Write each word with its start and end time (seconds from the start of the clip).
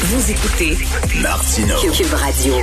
Vous 0.00 0.30
écoutez 0.30 0.76
Martineau. 1.20 1.74
Cube 1.92 2.12
Radio. 2.14 2.54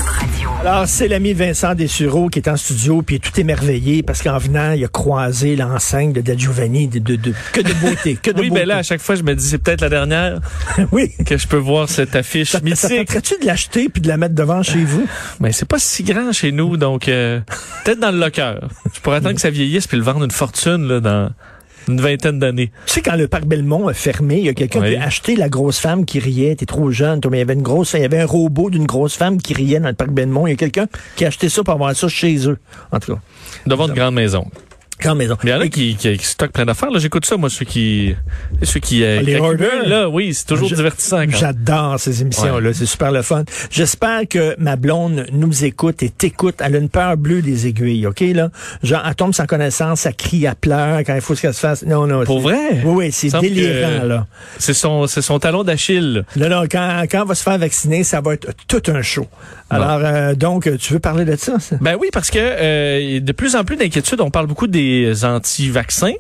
Alors, 0.62 0.88
c'est 0.88 1.08
l'ami 1.10 1.34
Vincent 1.34 1.76
Dessureau 1.76 2.30
qui 2.30 2.40
est 2.40 2.48
en 2.48 2.56
studio, 2.56 3.02
puis 3.02 3.16
il 3.16 3.18
est 3.18 3.20
tout 3.20 3.38
émerveillé 3.40 4.04
parce 4.04 4.22
qu'en 4.24 4.38
venant, 4.38 4.72
il 4.72 4.84
a 4.86 4.88
croisé 4.88 5.56
l'enseigne 5.58 6.14
de 6.14 6.22
Da 6.22 6.36
Giovanni, 6.38 6.88
de, 6.88 7.00
de, 7.00 7.16
de- 7.18 7.34
que 7.52 7.60
de 7.62 7.74
beauté, 7.74 8.16
que 8.16 8.32
de 8.32 8.40
Oui, 8.40 8.50
beauté. 8.50 8.62
mais 8.62 8.66
là, 8.66 8.78
à 8.78 8.84
chaque 8.84 9.02
fois, 9.02 9.16
je 9.16 9.24
me 9.24 9.36
dis, 9.36 9.46
c'est 9.48 9.58
peut-être 9.58 9.82
la 9.82 9.90
dernière 9.90 10.40
oui. 10.94 11.12
que 11.26 11.38
je 11.38 11.48
peux 11.48 11.58
voir 11.58 11.90
cette 11.90 12.16
affiche 12.16 12.52
Ça, 12.52 12.60
ça 12.60 12.64
mythique. 12.64 13.08
tenterait-tu 13.08 13.36
de 13.42 13.46
l'acheter 13.46 13.90
puis 13.90 14.02
de 14.02 14.08
la 14.08 14.16
mettre 14.18 14.34
devant 14.36 14.64
chez 14.64 14.84
vous? 14.86 15.06
Mais 15.42 15.52
c'est 15.52 15.68
pas 15.68 15.80
si 15.80 16.04
grand 16.04 16.32
chez 16.32 16.52
nous, 16.54 16.78
donc 16.78 17.10
euh, 17.10 17.42
peut-être 17.84 18.00
dans 18.00 18.12
le 18.12 18.18
locker. 18.20 18.56
Je 18.94 19.00
pourrais 19.02 19.18
attendre 19.18 19.36
que 19.36 19.42
ça 19.42 19.50
vieillisse 19.50 19.88
puis 19.88 19.98
le 19.98 20.04
vendre 20.04 20.24
une 20.24 20.32
fortune 20.32 20.88
là, 20.88 21.00
dans 21.02 21.30
une 21.88 22.02
vingtaine 22.02 22.40
d'années. 22.40 22.72
Tu 22.88 22.94
sais, 22.94 23.02
quand 23.02 23.16
le 23.16 23.28
parc 23.28 23.46
Belmont 23.46 23.88
a 23.88 23.94
fermé, 23.94 24.38
il 24.40 24.46
y 24.46 24.50
a 24.50 24.54
quelqu'un 24.54 24.82
Oui. 24.82 24.92
qui 24.92 24.96
a 24.98 25.04
acheté 25.04 25.36
la 25.36 25.50
grosse 25.50 25.80
femme 25.80 26.06
qui 26.06 26.20
riait. 26.20 26.56
T'es 26.56 26.66
trop 26.66 26.90
jeune, 26.92 27.22
toi, 27.22 27.30
mais 27.32 27.38
il 27.38 27.42
y 27.42 27.44
avait 27.44 27.54
une 27.54 27.62
grosse, 27.62 27.94
il 27.94 28.02
y 28.02 28.06
avait 28.06 28.20
un 28.22 28.26
robot 28.26 28.70
d'une 28.70 28.86
grosse 28.86 29.16
femme 29.16 29.38
qui 29.42 29.54
riait 29.54 29.80
dans 29.80 29.90
le 29.90 29.94
parc 29.94 30.12
Belmont. 30.12 30.48
Il 30.48 30.52
y 30.52 30.54
a 30.54 30.58
quelqu'un 30.58 30.88
qui 31.16 31.26
a 31.26 31.28
acheté 31.28 31.50
ça 31.50 31.64
pour 31.64 31.74
avoir 31.74 31.96
ça 31.96 32.08
chez 32.08 32.48
eux. 32.48 32.58
En 32.92 33.00
tout 33.00 33.14
cas, 33.16 33.20
Devant 33.66 33.88
une 33.88 33.94
grande 33.94 34.16
maison. 34.16 34.46
Grande 35.00 35.18
maison. 35.18 35.36
Mais 35.44 35.52
il 35.52 35.54
y 35.54 35.58
en 35.58 35.62
a 35.62 35.68
qui, 35.68 35.96
qui, 35.96 36.18
qui 36.18 36.26
stockent 36.26 36.52
plein 36.54 36.66
d'affaires. 36.66 36.90
Là, 36.90 37.00
j'écoute 37.00 37.26
ça, 37.26 37.38
moi, 37.38 37.50
ceux 37.50 37.66
qui, 37.66 38.16
ceux 38.64 38.80
qui, 38.80 39.04
euh, 39.04 39.18
Ah, 39.20 39.24
les 39.24 39.36
accumulent, 39.36 39.88
là, 39.88 40.10
oui, 40.10 40.34
c'est 40.34 40.46
toujours 40.46 40.70
Je- 40.70 40.76
divertissant. 40.76 41.24
J'adore 41.28 42.00
ces 42.00 42.22
émissions-là. 42.22 42.74
C'est 42.74 42.86
super 42.86 43.12
le 43.12 43.22
fun. 43.22 43.44
J'espère 43.70 44.22
que 44.30 44.56
ma 44.58 44.76
blonde 44.76 45.26
nous 45.32 45.66
écoute 45.66 46.02
et 46.04 46.10
t'écoute. 46.10 46.56
Elle 46.60 46.76
a 46.76 46.80
une 46.80 46.90
peur 46.90 47.18
bleue 47.18 47.42
des 47.42 47.68
aiguilles, 47.68 48.08
OK, 48.08 48.22
là? 48.22 48.50
Genre, 48.84 49.02
elle 49.08 49.16
tombe 49.16 49.34
sans 49.34 49.46
connaissance, 49.46 50.06
elle 50.06 50.16
crie, 50.16 50.46
elle 50.46 50.56
pleure 50.56 51.00
quand 51.00 51.16
il 51.16 51.22
faut 51.22 51.36
qu'elle 51.36 51.54
se 51.54 51.60
fasse. 51.60 51.84
Non, 51.86 52.08
non. 52.08 52.24
Pour 52.24 52.40
vrai? 52.40 52.82
Oui, 52.86 53.06
oui, 53.06 53.12
c'est 53.12 53.38
délirant, 53.40 54.02
que- 54.02 54.08
là. 54.08 54.28
C'est 54.58 54.74
son, 54.74 55.08
c'est 55.08 55.22
son 55.22 55.40
talon 55.40 55.64
d'Achille. 55.64 56.24
Non, 56.38 56.50
non, 56.50 56.64
quand, 56.72 57.04
quand 57.12 57.22
elle 57.22 57.28
va 57.28 57.36
se 57.36 57.44
faire 57.44 57.58
vacciner, 57.58 58.04
ça 58.04 58.22
va 58.22 58.34
être 58.36 58.48
tout 58.68 58.82
un 58.88 59.02
show. 59.02 59.28
Alors, 59.70 60.00
euh, 60.04 60.36
donc, 60.36 60.70
tu 60.78 60.94
veux 60.94 61.00
parler 61.00 61.26
de 61.26 61.36
ça? 61.36 61.60
ça? 61.60 61.76
Ben 61.82 61.98
oui, 62.00 62.10
parce 62.14 62.30
que 62.30 62.38
euh, 62.40 63.20
de 63.20 63.32
plus 63.32 63.56
en 63.56 63.64
plus 63.64 63.76
d'inquiétudes. 63.78 64.22
On 64.22 64.30
parle 64.30 64.46
beaucoup 64.48 64.68
des 64.68 64.85
anti-vaccins, 65.24 66.14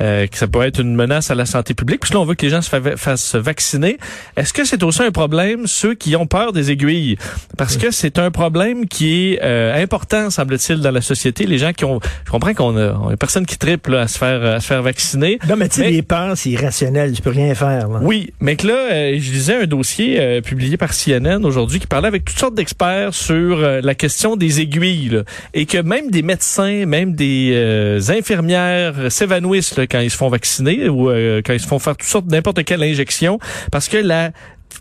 euh, 0.00 0.26
que 0.26 0.36
ça 0.36 0.46
peut 0.46 0.62
être 0.62 0.80
une 0.80 0.94
menace 0.94 1.30
à 1.30 1.34
la 1.34 1.46
santé 1.46 1.74
publique. 1.74 2.00
Puis 2.00 2.12
là, 2.14 2.20
on 2.20 2.24
veut 2.24 2.34
que 2.34 2.44
les 2.46 2.50
gens 2.50 2.62
se 2.62 2.68
fa- 2.68 2.96
fassent 2.96 3.34
vacciner. 3.34 3.98
Est-ce 4.36 4.52
que 4.52 4.64
c'est 4.64 4.82
aussi 4.82 5.02
un 5.02 5.10
problème 5.10 5.66
ceux 5.66 5.94
qui 5.94 6.16
ont 6.16 6.26
peur 6.26 6.52
des 6.52 6.70
aiguilles? 6.70 7.16
Parce 7.56 7.76
que 7.76 7.90
c'est 7.90 8.18
un 8.18 8.30
problème 8.30 8.86
qui 8.86 9.32
est 9.34 9.40
euh, 9.42 9.80
important, 9.82 10.30
semble-t-il, 10.30 10.80
dans 10.80 10.90
la 10.90 11.00
société. 11.00 11.46
Les 11.46 11.58
gens 11.58 11.72
qui 11.72 11.84
ont, 11.84 12.00
je 12.24 12.30
comprends 12.30 12.54
qu'on 12.54 12.76
a, 12.76 12.92
on 12.94 13.08
a 13.10 13.16
personne 13.16 13.46
qui 13.46 13.58
triple 13.58 13.92
là, 13.92 14.02
à 14.02 14.08
se 14.08 14.18
faire 14.18 14.42
à 14.44 14.60
se 14.60 14.66
faire 14.66 14.82
vacciner. 14.82 15.38
Non, 15.48 15.56
mais 15.56 15.68
tu 15.68 15.76
sais, 15.82 15.90
les 15.90 16.02
peurs, 16.02 16.36
c'est 16.36 16.50
irrationnel. 16.50 17.12
Tu 17.12 17.22
peux 17.22 17.30
rien 17.30 17.54
faire, 17.54 17.88
là. 17.88 18.00
Oui, 18.02 18.32
mais 18.40 18.56
que 18.56 18.66
là, 18.66 18.74
euh, 18.92 19.18
je 19.18 19.30
lisais 19.32 19.62
un 19.62 19.66
dossier 19.66 20.18
euh, 20.20 20.40
publié 20.40 20.76
par 20.76 20.92
CNN 20.94 21.44
aujourd'hui 21.44 21.78
qui 21.80 21.86
parlait 21.86 22.08
avec 22.08 22.24
toutes 22.24 22.38
sortes 22.38 22.54
d'experts 22.54 23.14
sur 23.14 23.58
euh, 23.58 23.80
la 23.82 23.94
question 23.94 24.36
des 24.36 24.60
aiguilles 24.60 25.08
là, 25.10 25.22
et 25.54 25.66
que 25.66 25.78
même 25.78 26.10
des 26.10 26.22
médecins, 26.22 26.86
même 26.86 27.14
des 27.14 27.52
euh, 27.54 27.91
infirmières 28.10 29.10
s'évanouissent 29.10 29.74
quand 29.90 30.00
ils 30.00 30.10
se 30.10 30.16
font 30.16 30.28
vacciner 30.28 30.88
ou 30.88 31.10
euh, 31.10 31.42
quand 31.44 31.52
ils 31.52 31.60
se 31.60 31.66
font 31.66 31.78
faire 31.78 31.96
toutes 31.96 32.08
sortes 32.08 32.26
n'importe 32.26 32.64
quelle 32.64 32.82
injection 32.82 33.38
parce 33.70 33.88
que 33.88 33.96
la 33.96 34.32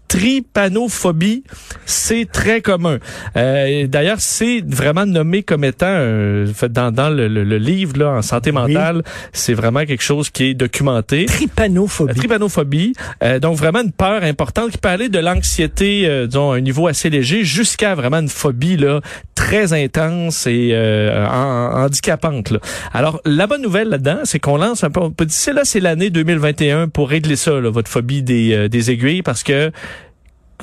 trypanophobie, 0.07 1.43
c'est 1.85 2.29
très 2.31 2.61
commun. 2.61 2.97
Euh, 3.37 3.87
D'ailleurs, 3.87 4.17
c'est 4.19 4.61
vraiment 4.65 5.05
nommé 5.05 5.43
comme 5.43 5.63
étant 5.63 5.85
euh, 5.87 6.47
dans, 6.69 6.91
dans 6.91 7.09
le, 7.09 7.27
le- 7.27 7.43
le 7.43 7.57
livre 7.57 7.97
là, 7.97 8.11
en 8.11 8.21
santé 8.21 8.51
mentale, 8.51 9.03
c'est 9.33 9.53
vraiment 9.53 9.85
quelque 9.85 10.03
chose 10.03 10.29
qui 10.29 10.45
est 10.45 10.53
documenté. 10.53 11.25
La 11.25 11.33
Tripanophobie. 11.33 12.13
tripanophobie, 12.15 12.93
euh, 13.23 13.39
donc 13.39 13.57
vraiment 13.57 13.81
une 13.81 13.91
peur 13.91 14.23
importante 14.23 14.71
qui 14.71 14.77
peut 14.77 14.89
aller 14.89 15.09
de 15.09 15.19
l'anxiété, 15.19 16.03
euh, 16.05 16.27
disons, 16.27 16.51
à 16.51 16.57
un 16.57 16.61
niveau 16.61 16.87
assez 16.87 17.09
léger, 17.09 17.43
jusqu'à 17.43 17.95
vraiment 17.95 18.19
une 18.19 18.29
phobie 18.29 18.77
là 18.77 19.01
très 19.35 19.73
intense 19.73 20.45
et 20.47 20.69
euh, 20.73 21.25
en- 21.27 21.83
handicapante. 21.85 22.51
Là. 22.51 22.59
Alors, 22.93 23.21
la 23.25 23.47
bonne 23.47 23.61
nouvelle 23.61 23.89
là-dedans, 23.89 24.19
c'est 24.23 24.39
qu'on 24.39 24.57
lance 24.57 24.83
un 24.83 24.89
peu, 24.91 24.99
on 25.01 25.11
peut 25.11 25.25
dire, 25.25 25.35
c'est 25.37 25.53
là, 25.53 25.61
c'est 25.65 25.79
l'année 25.79 26.09
2021 26.09 26.89
pour 26.89 27.09
régler 27.09 27.35
ça, 27.35 27.59
là, 27.59 27.69
votre 27.69 27.89
phobie 27.89 28.21
des, 28.21 28.53
euh, 28.53 28.67
des 28.69 28.91
aiguilles, 28.91 29.23
parce 29.23 29.43
que 29.43 29.71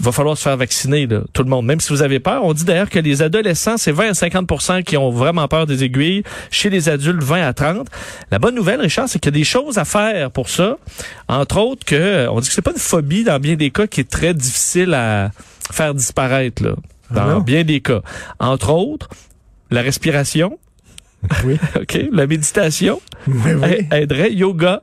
va 0.00 0.12
falloir 0.12 0.36
se 0.38 0.42
faire 0.44 0.56
vacciner, 0.56 1.08
là, 1.08 1.22
tout 1.32 1.42
le 1.42 1.48
monde. 1.50 1.66
Même 1.66 1.80
si 1.80 1.88
vous 1.92 2.02
avez 2.02 2.20
peur, 2.20 2.44
on 2.44 2.52
dit 2.54 2.64
d'ailleurs 2.64 2.88
que 2.88 3.00
les 3.00 3.20
adolescents, 3.20 3.76
c'est 3.76 3.90
20 3.90 4.08
à 4.10 4.12
50% 4.12 4.84
qui 4.84 4.96
ont 4.96 5.10
vraiment 5.10 5.48
peur 5.48 5.66
des 5.66 5.82
aiguilles. 5.82 6.22
Chez 6.52 6.70
les 6.70 6.88
adultes, 6.88 7.20
20 7.22 7.46
à 7.48 7.52
30. 7.52 7.88
La 8.30 8.38
bonne 8.38 8.54
nouvelle, 8.54 8.80
Richard, 8.80 9.08
c'est 9.08 9.18
qu'il 9.18 9.32
y 9.32 9.36
a 9.36 9.38
des 9.40 9.44
choses 9.44 9.76
à 9.76 9.84
faire 9.84 10.30
pour 10.30 10.48
ça. 10.50 10.76
Entre 11.26 11.58
autres 11.58 11.84
que, 11.84 12.28
on 12.28 12.38
dit 12.38 12.46
que 12.48 12.54
c'est 12.54 12.62
pas 12.62 12.70
une 12.70 12.78
phobie 12.78 13.24
dans 13.24 13.40
bien 13.40 13.56
des 13.56 13.70
cas 13.70 13.88
qui 13.88 14.00
est 14.02 14.08
très 14.08 14.34
difficile 14.34 14.94
à 14.94 15.30
faire 15.72 15.94
disparaître, 15.94 16.62
là. 16.62 16.74
Dans 17.10 17.38
Ah 17.38 17.40
bien 17.40 17.64
des 17.64 17.80
cas. 17.80 18.02
Entre 18.38 18.70
autres, 18.70 19.08
la 19.70 19.80
respiration. 19.82 20.58
Oui. 21.44 21.58
OK? 21.76 21.98
La 22.12 22.28
méditation. 22.28 23.00
Oui, 23.26 23.34
oui. 23.54 23.86
a- 23.90 23.98
Aiderait. 23.98 24.32
Yoga. 24.32 24.82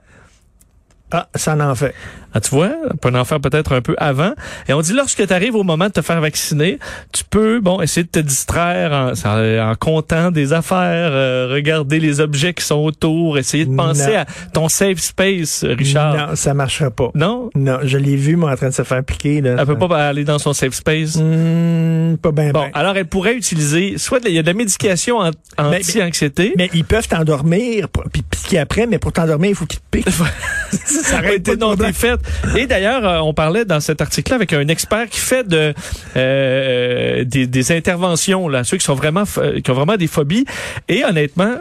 Ah, 1.11 1.29
ça 1.35 1.55
en 1.55 1.75
fait. 1.75 1.93
Ah, 2.35 2.41
tu 2.41 2.49
vois, 2.51 2.71
on 2.93 2.97
peut 2.97 3.17
en 3.17 3.23
faire 3.23 3.39
peut-être 3.39 3.73
un 3.73 3.81
peu 3.81 3.95
avant. 3.97 4.33
Et 4.67 4.73
on 4.73 4.81
dit 4.81 4.91
lorsque 4.91 5.25
tu 5.25 5.33
arrives 5.33 5.55
au 5.55 5.63
moment 5.63 5.85
de 5.87 5.91
te 5.93 6.01
faire 6.01 6.19
vacciner, 6.19 6.79
tu 7.13 7.23
peux 7.23 7.61
bon 7.61 7.81
essayer 7.81 8.03
de 8.03 8.09
te 8.09 8.19
distraire 8.19 8.91
en, 8.91 9.71
en 9.71 9.75
comptant 9.75 10.31
des 10.31 10.51
affaires, 10.51 11.11
euh, 11.13 11.47
regarder 11.49 11.99
les 11.99 12.19
objets 12.19 12.53
qui 12.53 12.65
sont 12.65 12.75
autour, 12.83 13.37
essayer 13.37 13.65
de 13.65 13.73
penser 13.73 14.11
Non. 14.11 14.19
à 14.19 14.25
ton 14.53 14.67
safe 14.67 14.99
space, 14.99 15.63
Richard. 15.63 16.15
Non, 16.17 16.35
ça 16.35 16.53
marchera 16.53 16.91
pas. 16.91 17.09
Non, 17.15 17.49
Non, 17.55 17.79
je 17.83 17.97
l'ai 17.97 18.17
vu, 18.17 18.35
moi, 18.35 18.51
en 18.51 18.55
train 18.57 18.67
de 18.69 18.73
se 18.73 18.83
faire 18.83 19.03
piquer, 19.03 19.39
là. 19.39 19.55
elle 19.57 19.65
peut 19.65 19.77
pas 19.77 20.07
aller 20.09 20.25
dans 20.25 20.37
son 20.39 20.51
safe 20.51 20.73
space? 20.73 21.15
Hmm, 21.15 22.17
pas 22.17 22.31
bien, 22.31 22.51
Bon, 22.51 22.63
ben. 22.63 22.71
alors 22.73 22.97
elle 22.97 23.05
pourrait 23.07 23.35
utiliser 23.35 23.97
soit 23.97 24.19
il 24.25 24.33
y 24.33 24.39
a 24.39 24.41
de 24.41 24.47
la 24.47 24.53
médication 24.53 25.19
an- 25.19 25.31
Mais- 25.57 25.77
anti-anxiété. 25.77 26.53
Mais 26.57 26.69
ils 26.73 26.83
peuvent 26.83 27.07
t'endormir, 27.07 27.87
puis 28.11 28.23
piquer 28.23 28.59
après, 28.59 28.87
mais 28.87 28.99
pour 28.99 29.13
t'endormir, 29.13 29.51
il 29.51 29.55
faut 29.55 29.65
qu'ils 29.65 29.79
te 29.79 29.85
piquent. 29.89 30.09
ça 30.85 31.19
aurait 31.19 31.37
été 31.37 31.55
non 31.55 31.75
défaite. 31.75 32.19
Et 32.57 32.67
d'ailleurs, 32.67 33.05
euh, 33.07 33.19
on 33.19 33.33
parlait 33.33 33.65
dans 33.65 33.79
cet 33.79 34.01
article-là 34.01 34.35
avec 34.35 34.53
un 34.53 34.67
expert 34.67 35.09
qui 35.09 35.19
fait 35.19 35.47
de 35.47 35.73
euh, 36.15 37.23
des, 37.23 37.47
des 37.47 37.71
interventions 37.71 38.47
là, 38.47 38.63
ceux 38.63 38.77
qui 38.77 38.85
sont 38.85 38.95
vraiment 38.95 39.25
ph- 39.25 39.61
qui 39.61 39.71
ont 39.71 39.75
vraiment 39.75 39.97
des 39.97 40.07
phobies. 40.07 40.45
Et 40.87 41.03
honnêtement, 41.05 41.55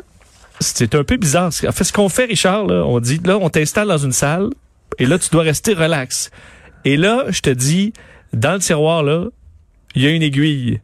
c'est 0.61 0.95
un 0.95 1.05
peu 1.05 1.17
bizarre. 1.17 1.51
En 1.67 1.73
fait, 1.73 1.85
ce 1.85 1.93
qu'on 1.93 2.09
fait, 2.09 2.25
Richard, 2.27 2.67
là, 2.67 2.85
on 2.87 3.01
dit 3.01 3.21
là, 3.25 3.39
on 3.41 3.51
t'installe 3.51 3.89
dans 3.89 3.99
une 3.99 4.13
salle 4.13 4.51
et 4.99 5.07
là, 5.07 5.19
tu 5.19 5.29
dois 5.31 5.43
rester 5.43 5.75
relax. 5.75 6.31
Et 6.85 6.97
là, 6.97 7.25
je 7.29 7.41
te 7.41 7.51
dis, 7.51 7.93
dans 8.33 8.53
le 8.55 8.59
tiroir 8.61 9.03
là, 9.03 9.27
il 9.95 10.03
y 10.03 10.07
a 10.07 10.11
une 10.11 10.23
aiguille, 10.23 10.81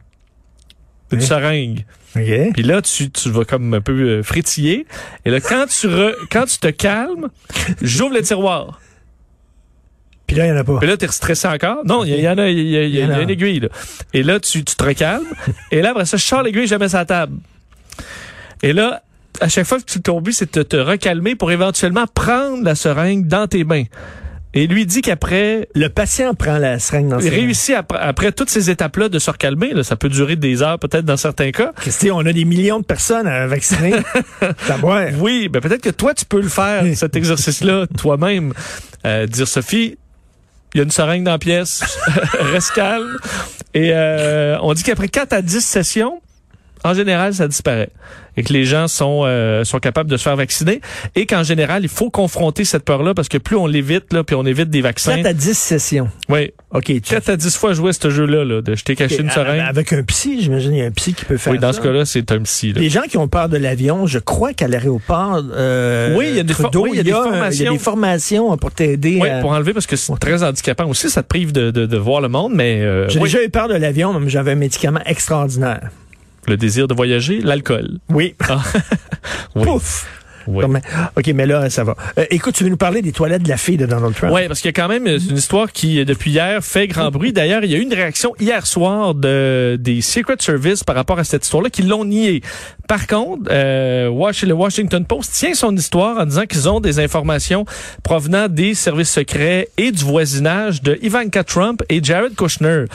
une 1.11 1.19
Oui. 1.19 1.25
seringue. 1.25 1.85
OK. 2.15 2.53
Puis 2.53 2.63
là, 2.63 2.81
tu, 2.81 3.09
tu 3.09 3.29
vas 3.29 3.45
comme 3.45 3.73
un 3.73 3.79
peu 3.81 3.93
euh, 3.93 4.23
frétiller. 4.23 4.85
Et 5.23 5.29
là, 5.31 5.39
quand 5.39 5.65
tu 5.67 5.87
re- 5.87 6.15
quand 6.29 6.45
tu 6.45 6.57
te 6.57 6.67
calmes, 6.67 7.29
j'ouvre 7.81 8.13
le 8.15 8.21
tiroir. 8.21 8.81
Puis 10.31 10.39
là, 10.39 10.45
il 10.47 10.51
n'y 10.53 10.57
en 10.57 10.61
a 10.61 10.63
pas. 10.63 10.77
Puis 10.79 10.87
là, 10.87 10.95
t'es 10.95 11.07
stressé 11.09 11.45
encore? 11.47 11.79
Non, 11.85 12.05
il 12.05 12.17
y, 12.21 12.29
en 12.29 12.37
a, 12.37 12.47
il 12.47 12.57
y, 12.69 12.77
a- 12.77 12.83
il 12.83 12.89
y 12.89 12.93
il 12.93 12.95
y 12.99 13.01
a 13.01 13.21
une 13.21 13.29
aiguille. 13.29 13.59
Là. 13.59 13.67
Et 14.13 14.23
là, 14.23 14.39
tu, 14.39 14.63
tu 14.63 14.75
te 14.75 14.83
recalmes. 14.83 15.25
et 15.71 15.81
là, 15.81 15.91
après 15.91 16.05
ça, 16.05 16.15
je 16.15 16.23
sors 16.23 16.41
l'aiguille, 16.41 16.67
je 16.67 16.71
la 16.71 16.79
mets 16.79 16.87
sur 16.87 16.99
la 16.99 17.05
table. 17.05 17.35
Et 18.63 18.71
là, 18.71 19.03
à 19.41 19.49
chaque 19.49 19.65
fois 19.65 19.79
que 19.79 19.83
tu 19.85 20.01
ton 20.01 20.21
but, 20.21 20.31
c'est 20.33 20.53
de 20.57 20.63
te 20.63 20.77
recalmer 20.77 21.35
pour 21.35 21.51
éventuellement 21.51 22.05
prendre 22.07 22.63
la 22.63 22.75
seringue 22.75 23.27
dans 23.27 23.47
tes 23.47 23.63
mains. 23.65 23.83
Et 24.53 24.67
lui 24.67 24.85
dit 24.85 25.01
qu'après, 25.01 25.69
Le 25.75 25.87
patient 25.87 26.33
prend 26.33 26.57
la 26.57 26.77
seringue 26.77 27.07
dans 27.07 27.19
il 27.19 27.23
ses 27.23 27.29
mains. 27.31 27.35
réussit 27.37 27.75
après, 27.75 27.97
après 27.99 28.31
toutes 28.33 28.49
ces 28.49 28.69
étapes-là 28.69 29.07
de 29.07 29.17
se 29.17 29.31
recalmer. 29.31 29.73
Là, 29.73 29.83
ça 29.83 29.95
peut 29.95 30.09
durer 30.09 30.35
des 30.35 30.61
heures, 30.61 30.77
peut-être 30.77 31.05
dans 31.05 31.15
certains 31.17 31.51
cas. 31.51 31.71
Christy, 31.77 32.11
on 32.11 32.19
a 32.19 32.33
des 32.33 32.43
millions 32.45 32.79
de 32.79 32.85
personnes 32.85 33.27
à 33.27 33.47
vacciner. 33.47 33.93
Oui, 35.19 35.47
ben 35.49 35.61
peut-être 35.61 35.81
que 35.81 35.89
toi, 35.89 36.13
tu 36.13 36.25
peux 36.25 36.41
le 36.41 36.49
faire, 36.49 36.83
cet 36.95 37.15
exercice-là, 37.15 37.87
toi-même. 37.97 38.53
Euh, 39.05 39.25
dire, 39.25 39.47
Sophie, 39.47 39.97
il 40.73 40.77
y 40.77 40.81
a 40.81 40.83
une 40.83 40.91
seringue 40.91 41.23
dans 41.23 41.31
la 41.31 41.39
pièce, 41.39 41.83
reste. 42.39 42.79
Et 43.73 43.91
euh, 43.93 44.57
on 44.61 44.73
dit 44.73 44.83
qu'après 44.83 45.07
4 45.07 45.33
à 45.33 45.41
10 45.41 45.61
sessions, 45.61 46.21
en 46.83 46.93
général, 46.93 47.33
ça 47.33 47.47
disparaît 47.47 47.89
et 48.37 48.43
que 48.43 48.53
les 48.53 48.63
gens 48.63 48.87
sont 48.87 49.23
euh, 49.25 49.65
sont 49.65 49.79
capables 49.79 50.09
de 50.09 50.15
se 50.15 50.23
faire 50.23 50.37
vacciner 50.37 50.79
et 51.15 51.25
qu'en 51.25 51.43
général, 51.43 51.83
il 51.83 51.89
faut 51.89 52.09
confronter 52.09 52.63
cette 52.63 52.85
peur-là 52.85 53.13
parce 53.13 53.27
que 53.27 53.37
plus 53.37 53.57
on 53.57 53.67
l'évite 53.67 54.13
là, 54.13 54.23
puis 54.23 54.35
on 54.37 54.45
évite 54.45 54.69
des 54.69 54.79
vaccins. 54.81 55.17
4 55.17 55.25
à 55.25 55.33
10 55.33 55.57
sessions. 55.57 56.09
Oui. 56.29 56.51
OK. 56.71 56.85
Tu... 56.85 57.01
4 57.01 57.29
à 57.29 57.35
10 57.35 57.57
fois 57.57 57.73
jouer 57.73 57.91
ce 57.91 58.09
jeu-là 58.09 58.45
là, 58.45 58.61
de 58.61 58.73
je 58.75 58.83
t'ai 58.85 58.95
caché 58.95 59.15
OK, 59.15 59.21
une 59.21 59.29
seringue. 59.31 59.59
Avec 59.59 59.91
un 59.91 60.01
psy, 60.03 60.41
j'imagine, 60.41 60.71
il 60.73 60.79
y 60.79 60.81
a 60.81 60.85
un 60.85 60.91
psy 60.91 61.13
qui 61.13 61.25
peut 61.25 61.35
faire 61.37 61.51
Oui, 61.51 61.59
dans 61.59 61.73
ça. 61.73 61.79
ce 61.79 61.83
cas-là, 61.83 62.05
c'est 62.05 62.31
un 62.31 62.39
psy. 62.43 62.71
là. 62.71 62.79
Les 62.79 62.89
gens 62.89 63.01
qui 63.01 63.17
ont 63.17 63.27
peur 63.27 63.49
de 63.49 63.57
l'avion, 63.57 64.07
je 64.07 64.19
crois 64.19 64.53
qu'à 64.53 64.69
l'aéroport, 64.69 65.41
euh, 65.53 66.15
Oui, 66.15 66.27
il 66.29 66.37
y 66.37 66.39
a 66.39 66.43
des 66.43 66.53
Trudeau, 66.53 66.83
oui, 66.83 66.91
il 66.93 66.97
y 66.97 66.99
a 67.01 67.03
des 67.03 67.11
un- 67.11 67.15
il 67.15 67.17
y 67.17 67.27
a 67.27 67.31
formations. 67.31 67.73
des 67.73 67.79
formations 67.79 68.57
pour 68.57 68.71
t'aider. 68.71 69.19
Oui, 69.21 69.27
à- 69.29 69.41
pour 69.41 69.51
enlever 69.51 69.73
parce 69.73 69.85
que 69.87 69.97
c'est 69.97 70.17
très 70.19 70.41
handicapant 70.41 70.87
aussi, 70.87 71.09
ça 71.09 71.21
te 71.21 71.27
prive 71.27 71.51
de, 71.51 71.69
de, 71.71 71.85
de 71.85 71.97
voir 71.97 72.21
le 72.21 72.29
monde, 72.29 72.53
mais 72.55 72.79
euh, 72.81 73.09
J'ai 73.09 73.19
oui, 73.19 73.25
déjà 73.25 73.43
eu 73.43 73.49
peur 73.49 73.67
de 73.67 73.75
l'avion, 73.75 74.17
mais 74.17 74.29
j'avais 74.29 74.51
un 74.53 74.55
médicament 74.55 75.01
extraordinaire. 75.05 75.89
Le 76.47 76.57
désir 76.57 76.87
de 76.87 76.93
voyager, 76.93 77.39
l'alcool. 77.41 77.99
Oui. 78.09 78.35
Oui. 79.55 79.63
Pouf. 79.65 80.07
Oui. 80.47 80.65
OK, 81.17 81.27
mais 81.35 81.45
là, 81.45 81.69
ça 81.69 81.83
va. 81.83 81.95
Euh, 82.17 82.25
écoute, 82.29 82.55
tu 82.55 82.63
veux 82.63 82.69
nous 82.69 82.77
parler 82.77 83.01
des 83.01 83.11
toilettes 83.11 83.43
de 83.43 83.49
la 83.49 83.57
fille 83.57 83.77
de 83.77 83.85
Donald 83.85 84.15
Trump? 84.15 84.33
Oui, 84.33 84.47
parce 84.47 84.61
qu'il 84.61 84.69
y 84.69 84.73
a 84.73 84.81
quand 84.81 84.87
même 84.87 85.07
une 85.07 85.37
histoire 85.37 85.71
qui, 85.71 86.03
depuis 86.05 86.31
hier, 86.31 86.63
fait 86.63 86.87
grand 86.87 87.11
bruit. 87.11 87.33
D'ailleurs, 87.33 87.63
il 87.63 87.71
y 87.71 87.75
a 87.75 87.77
eu 87.77 87.81
une 87.81 87.93
réaction 87.93 88.33
hier 88.39 88.65
soir 88.65 89.13
de, 89.13 89.77
des 89.79 90.01
Secret 90.01 90.37
Service 90.39 90.83
par 90.83 90.95
rapport 90.95 91.19
à 91.19 91.23
cette 91.23 91.43
histoire-là, 91.43 91.69
qui 91.69 91.83
l'ont 91.83 92.05
nié. 92.05 92.41
Par 92.87 93.07
contre, 93.07 93.43
euh, 93.49 94.09
le 94.43 94.53
Washington 94.53 95.05
Post 95.05 95.33
tient 95.33 95.53
son 95.53 95.75
histoire 95.75 96.17
en 96.19 96.25
disant 96.25 96.45
qu'ils 96.45 96.67
ont 96.67 96.79
des 96.79 96.99
informations 96.99 97.65
provenant 98.03 98.47
des 98.47 98.73
services 98.73 99.11
secrets 99.11 99.69
et 99.77 99.91
du 99.91 100.03
voisinage 100.03 100.81
de 100.81 100.97
Ivanka 101.01 101.43
Trump 101.43 101.83
et 101.89 102.03
Jared 102.03 102.35
Kushner, 102.35 102.85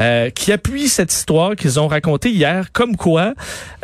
euh, 0.00 0.30
qui 0.30 0.52
appuient 0.52 0.88
cette 0.88 1.12
histoire 1.12 1.54
qu'ils 1.56 1.78
ont 1.78 1.88
racontée 1.88 2.30
hier, 2.30 2.72
comme 2.72 2.96
quoi 2.96 3.34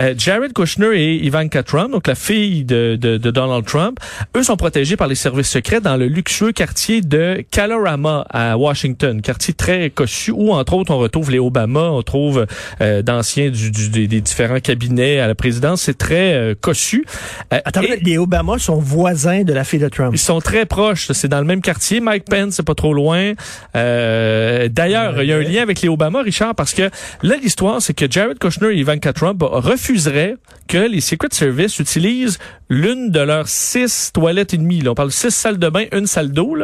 euh, 0.01 0.15
Jared 0.17 0.53
Kushner 0.53 0.91
et 0.97 1.17
Ivanka 1.27 1.63
Trump, 1.63 1.93
donc 1.93 2.07
la 2.07 2.15
fille 2.15 2.65
de, 2.65 2.97
de, 3.01 3.17
de 3.19 3.31
Donald 3.31 3.65
Trump, 3.67 3.99
eux 4.37 4.43
sont 4.43 4.57
protégés 4.57 4.97
par 4.97 5.09
les 5.09 5.15
services 5.15 5.51
secrets 5.51 5.81
dans 5.81 5.97
le 5.97 6.07
luxueux 6.07 6.53
quartier 6.53 7.01
de 7.03 7.45
Kalorama 7.51 8.27
à 8.31 8.57
Washington, 8.57 9.21
quartier 9.21 9.55
très 9.55 9.91
cossu 9.91 10.31
où 10.31 10.53
entre 10.53 10.75
autres 10.75 10.93
on 10.93 10.99
retrouve 10.99 11.31
les 11.31 11.39
Obama, 11.39 11.91
on 11.91 12.03
trouve 12.03 12.47
euh, 12.81 13.03
d'anciens 13.03 13.51
du, 13.51 13.71
du- 13.71 14.09
des 14.09 14.21
différents 14.21 14.61
cabinets 14.61 15.19
à 15.19 15.27
la 15.27 15.35
présidence, 15.35 15.58
c'est 15.77 15.97
très 15.99 16.33
euh, 16.35 16.55
cossu. 16.61 17.05
Euh, 17.53 17.61
Attends, 17.65 17.83
et- 17.83 18.01
les 18.03 18.19
Obama 18.19 18.59
sont 18.59 18.79
voisins 18.79 19.43
de 19.43 19.53
la 19.53 19.65
fille 19.65 19.79
de 19.81 19.89
Trump. 19.89 20.13
ils 20.15 20.19
sont 20.19 20.41
très 20.41 20.67
proches. 20.67 21.11
C'est 21.13 21.29
dans 21.29 21.39
le 21.41 21.45
même 21.47 21.61
quartier. 21.63 22.01
Mike 22.01 22.25
Pence, 22.31 22.55
c'est 22.55 22.63
pas 22.67 22.75
trop 22.75 22.95
loin. 22.95 23.33
Euh, 23.77 24.69
D'ailleurs, 24.69 25.23
il 25.23 25.29
y 25.29 25.33
a 25.33 25.37
un 25.37 25.41
lien 25.43 25.63
avec 25.63 25.81
les 25.81 25.89
Obama, 25.89 26.23
Richard, 26.23 26.55
parce 26.55 26.75
que 26.75 26.91
là, 27.23 27.37
l'histoire, 27.43 27.81
c'est 27.81 27.95
que 27.95 28.07
Jared 28.11 28.39
Kushner 28.39 28.73
et 28.75 28.79
Ivanka 28.79 29.13
Trump 29.13 29.43
refuseraient 29.43 30.37
que 30.67 30.79
les 30.79 31.01
Secret 31.01 31.29
Service 31.33 31.79
utilisent 31.79 32.39
l'une 32.69 33.11
de 33.11 33.21
leurs 33.21 33.49
six 33.49 34.11
toilettes 34.13 34.53
et 34.53 34.59
demie. 34.59 34.81
Là, 34.81 34.91
on 34.91 34.95
parle 34.95 35.09
de 35.09 35.13
six 35.15 35.31
salles 35.31 35.59
de 35.59 35.69
bain, 35.71 35.85
une 35.93 36.07
salle 36.07 36.31
d'eau. 36.33 36.57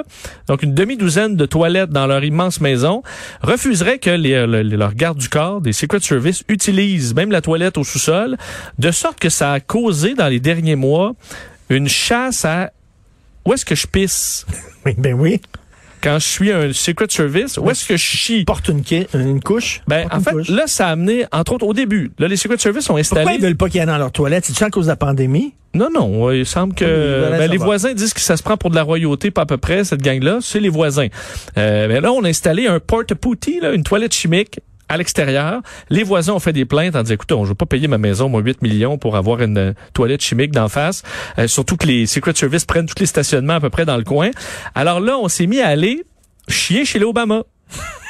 Donc, 0.49 0.63
une 0.63 0.75
demi-douzaine 0.75 1.37
de 1.37 1.47
toilettes 1.47 1.91
dans 1.91 2.07
leur 2.07 2.23
immense 2.25 2.61
maison. 2.61 3.03
Refuseraient 3.43 3.99
que 3.99 4.11
les, 4.11 4.47
le- 4.47 4.63
le- 4.63 4.77
leurs 4.77 4.95
gardes 4.95 5.19
du 5.19 5.29
corps, 5.29 5.61
des 5.61 5.73
Secret 5.73 6.01
Service, 6.01 6.43
utilisent 6.49 7.15
même 7.15 7.31
la 7.31 7.41
toilette 7.41 7.79
au 7.79 7.85
sous-sol, 7.85 8.37
de 8.79 8.91
sorte 8.91 9.19
que 9.19 9.29
ça 9.29 9.53
a 9.53 9.61
causé, 9.61 10.15
dans 10.15 10.29
les 10.29 10.41
derniers 10.41 10.77
mois, 10.77 11.15
une 11.71 11.89
chasse 11.89 12.45
à 12.45 12.73
où 13.45 13.53
est-ce 13.53 13.65
que 13.65 13.75
je 13.75 13.87
pisse? 13.87 14.47
Oui, 14.87 14.93
ben 14.99 15.15
oui. 15.15 15.41
quand 16.03 16.19
je 16.19 16.27
suis 16.27 16.53
un 16.53 16.71
Secret 16.75 17.07
Service? 17.09 17.57
Où 17.57 17.71
est-ce 17.71 17.89
que 17.89 17.97
je 17.97 18.05
chie? 18.05 18.45
Porte 18.45 18.69
une, 18.69 19.41
couche. 19.43 19.81
Ben, 19.89 20.07
en 20.13 20.21
fait, 20.21 20.33
couche. 20.33 20.51
là, 20.51 20.67
ça 20.67 20.89
a 20.89 20.91
amené, 20.91 21.25
entre 21.33 21.55
autres, 21.55 21.67
au 21.67 21.73
début, 21.73 22.13
là, 22.19 22.29
les 22.29 22.37
Secret 22.37 22.59
Service 22.59 22.91
ont 22.91 22.99
installé... 22.99 23.23
Pourquoi 23.23 23.39
ils 23.39 23.43
veulent 23.43 23.57
pas 23.57 23.71
qu'il 23.71 23.81
y 23.81 23.83
ait 23.83 23.87
dans 23.87 23.97
leur 23.97 24.13
toilette? 24.13 24.45
C'est-tu 24.45 24.63
à 24.63 24.69
cause 24.69 24.85
de 24.85 24.91
la 24.91 24.97
pandémie? 24.97 25.55
Non, 25.73 25.89
non, 25.91 26.31
il 26.31 26.45
semble 26.45 26.75
que 26.75 26.85
Oui, 26.85 27.39
ben, 27.39 27.51
les 27.51 27.57
voisins 27.57 27.95
disent 27.95 28.13
que 28.13 28.21
ça 28.21 28.37
se 28.37 28.43
prend 28.43 28.59
pour 28.59 28.69
de 28.69 28.77
la 28.77 28.83
royauté, 28.83 29.31
pas 29.31 29.43
à 29.43 29.47
peu 29.47 29.57
près, 29.57 29.85
cette 29.85 30.03
gang-là. 30.03 30.41
C'est 30.43 30.61
les 30.61 30.69
voisins. 30.69 31.09
Euh, 31.57 31.89
mais 31.89 32.03
là, 32.03 32.13
on 32.13 32.23
a 32.25 32.29
installé 32.29 32.67
un 32.67 32.81
porte-pouty, 32.81 33.61
une 33.73 33.85
toilette 33.85 34.13
chimique 34.13 34.61
à 34.89 34.97
l'extérieur. 34.97 35.61
Les 35.91 36.03
voisins 36.03 36.35
ont 36.35 36.41
fait 36.41 36.53
des 36.53 36.65
plaintes 36.65 36.97
en 36.97 37.03
disant, 37.03 37.15
écoutez, 37.15 37.35
on 37.35 37.43
ne 37.43 37.49
veut 37.49 37.55
pas 37.55 37.67
payer 37.67 37.89
ma 37.89 37.99
maison, 37.99 38.29
moi, 38.29 38.41
8 38.41 38.63
millions 38.63 38.99
pour 38.99 39.17
avoir 39.17 39.43
une 39.43 39.59
euh, 39.59 39.73
toilette 39.93 40.23
chimique 40.23 40.53
d'en 40.53 40.69
face. 40.69 41.03
Euh, 41.39 41.47
surtout 41.47 41.77
que 41.77 41.87
les 41.87 42.07
Secret 42.07 42.35
Service 42.35 42.65
prennent 42.65 42.87
tous 42.87 43.01
les 43.01 43.07
stationnements 43.07 43.55
à 43.55 43.61
peu 43.61 43.71
près 43.71 43.85
dans 43.85 43.97
le 43.97 44.05
coin. 44.05 44.31
Alors 44.75 45.01
là, 45.01 45.19
on 45.19 45.29
s'est 45.29 45.47
mis 45.47 45.61
à 45.61 45.69
aller 45.69 46.05
chier 46.49 46.85
chez 46.85 46.99
les 46.99 47.05
Obama. 47.05 47.43
Attends 47.73 47.81
une 47.81 48.04